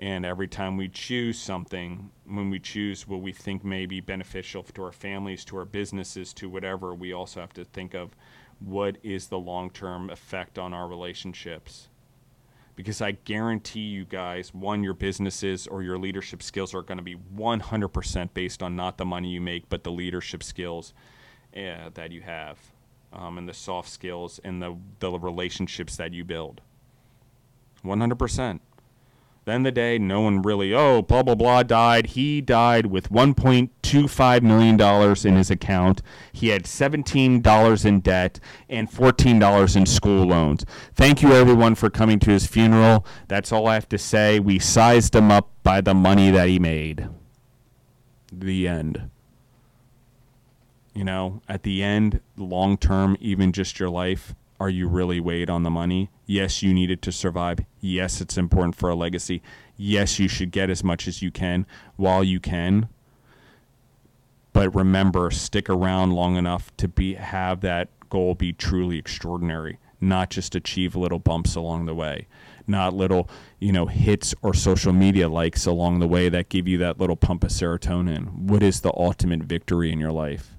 And 0.00 0.24
every 0.24 0.46
time 0.46 0.76
we 0.76 0.88
choose 0.88 1.38
something, 1.38 2.10
when 2.24 2.50
we 2.50 2.60
choose 2.60 3.08
what 3.08 3.20
we 3.20 3.32
think 3.32 3.64
may 3.64 3.84
be 3.84 4.00
beneficial 4.00 4.62
to 4.62 4.84
our 4.84 4.92
families, 4.92 5.44
to 5.46 5.56
our 5.56 5.64
businesses, 5.64 6.32
to 6.34 6.48
whatever, 6.48 6.94
we 6.94 7.12
also 7.12 7.40
have 7.40 7.52
to 7.54 7.64
think 7.64 7.94
of 7.94 8.14
what 8.60 8.96
is 9.02 9.26
the 9.26 9.38
long 9.38 9.70
term 9.70 10.08
effect 10.10 10.58
on 10.58 10.72
our 10.72 10.88
relationships. 10.88 11.88
Because 12.76 13.02
I 13.02 13.10
guarantee 13.10 13.80
you 13.80 14.04
guys, 14.04 14.54
one, 14.54 14.84
your 14.84 14.94
businesses 14.94 15.66
or 15.66 15.82
your 15.82 15.98
leadership 15.98 16.44
skills 16.44 16.74
are 16.74 16.82
going 16.82 16.98
to 16.98 17.02
be 17.02 17.16
100% 17.16 18.34
based 18.34 18.62
on 18.62 18.76
not 18.76 18.98
the 18.98 19.04
money 19.04 19.30
you 19.30 19.40
make, 19.40 19.68
but 19.68 19.82
the 19.82 19.90
leadership 19.90 20.44
skills 20.44 20.94
uh, 21.56 21.90
that 21.94 22.12
you 22.12 22.20
have 22.20 22.56
um, 23.12 23.38
and 23.38 23.48
the 23.48 23.54
soft 23.54 23.88
skills 23.88 24.38
and 24.44 24.62
the, 24.62 24.76
the 25.00 25.10
relationships 25.12 25.96
that 25.96 26.12
you 26.12 26.24
build. 26.24 26.60
100%. 27.84 28.60
Then 29.44 29.62
the 29.62 29.72
day 29.72 29.98
no 29.98 30.20
one 30.20 30.42
really, 30.42 30.74
oh, 30.74 31.00
blah, 31.00 31.22
blah, 31.22 31.34
blah 31.34 31.62
died. 31.62 32.08
He 32.08 32.42
died 32.42 32.86
with 32.86 33.08
$1.25 33.08 34.42
million 34.42 35.26
in 35.26 35.36
his 35.36 35.50
account. 35.50 36.02
He 36.32 36.48
had 36.48 36.64
$17 36.64 37.84
in 37.86 38.00
debt 38.00 38.40
and 38.68 38.90
$14 38.90 39.76
in 39.76 39.86
school 39.86 40.26
loans. 40.26 40.66
Thank 40.94 41.22
you, 41.22 41.32
everyone, 41.32 41.76
for 41.76 41.88
coming 41.88 42.18
to 42.18 42.30
his 42.30 42.46
funeral. 42.46 43.06
That's 43.28 43.50
all 43.50 43.66
I 43.68 43.74
have 43.74 43.88
to 43.88 43.96
say. 43.96 44.38
We 44.38 44.58
sized 44.58 45.14
him 45.14 45.30
up 45.30 45.50
by 45.62 45.80
the 45.80 45.94
money 45.94 46.30
that 46.30 46.48
he 46.48 46.58
made. 46.58 47.08
The 48.30 48.68
end 48.68 49.08
you 50.98 51.04
know, 51.04 51.40
at 51.48 51.62
the 51.62 51.80
end, 51.80 52.18
long 52.36 52.76
term, 52.76 53.16
even 53.20 53.52
just 53.52 53.78
your 53.78 53.88
life, 53.88 54.34
are 54.58 54.68
you 54.68 54.88
really 54.88 55.20
weighed 55.20 55.48
on 55.48 55.62
the 55.62 55.70
money? 55.70 56.10
Yes, 56.26 56.60
you 56.60 56.74
need 56.74 56.90
it 56.90 57.02
to 57.02 57.12
survive. 57.12 57.60
Yes, 57.80 58.20
it's 58.20 58.36
important 58.36 58.74
for 58.74 58.90
a 58.90 58.96
legacy. 58.96 59.40
Yes, 59.76 60.18
you 60.18 60.26
should 60.26 60.50
get 60.50 60.70
as 60.70 60.82
much 60.82 61.06
as 61.06 61.22
you 61.22 61.30
can 61.30 61.66
while 61.94 62.24
you 62.24 62.40
can. 62.40 62.88
But 64.52 64.74
remember, 64.74 65.30
stick 65.30 65.70
around 65.70 66.14
long 66.14 66.34
enough 66.34 66.76
to 66.78 66.88
be 66.88 67.14
have 67.14 67.60
that 67.60 67.90
goal 68.10 68.34
be 68.34 68.52
truly 68.52 68.98
extraordinary, 68.98 69.78
not 70.00 70.30
just 70.30 70.56
achieve 70.56 70.96
little 70.96 71.20
bumps 71.20 71.54
along 71.54 71.86
the 71.86 71.94
way, 71.94 72.26
not 72.66 72.92
little, 72.92 73.30
you 73.60 73.70
know, 73.70 73.86
hits 73.86 74.34
or 74.42 74.52
social 74.52 74.92
media 74.92 75.28
likes 75.28 75.64
along 75.64 76.00
the 76.00 76.08
way 76.08 76.28
that 76.28 76.48
give 76.48 76.66
you 76.66 76.76
that 76.78 76.98
little 76.98 77.14
pump 77.14 77.44
of 77.44 77.50
serotonin. 77.50 78.32
What 78.32 78.64
is 78.64 78.80
the 78.80 78.92
ultimate 78.96 79.44
victory 79.44 79.92
in 79.92 80.00
your 80.00 80.10
life? 80.10 80.56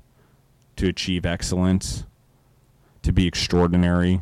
To 0.80 0.88
achieve 0.88 1.26
excellence, 1.26 2.06
to 3.02 3.12
be 3.12 3.28
extraordinary, 3.28 4.22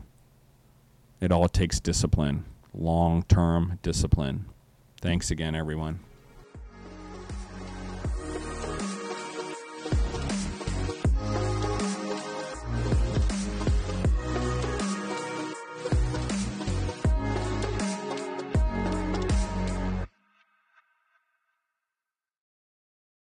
it 1.21 1.31
all 1.31 1.47
takes 1.47 1.79
discipline, 1.79 2.45
long 2.73 3.21
term 3.21 3.77
discipline. 3.83 4.45
Thanks 4.99 5.29
again, 5.29 5.53
everyone. 5.53 5.99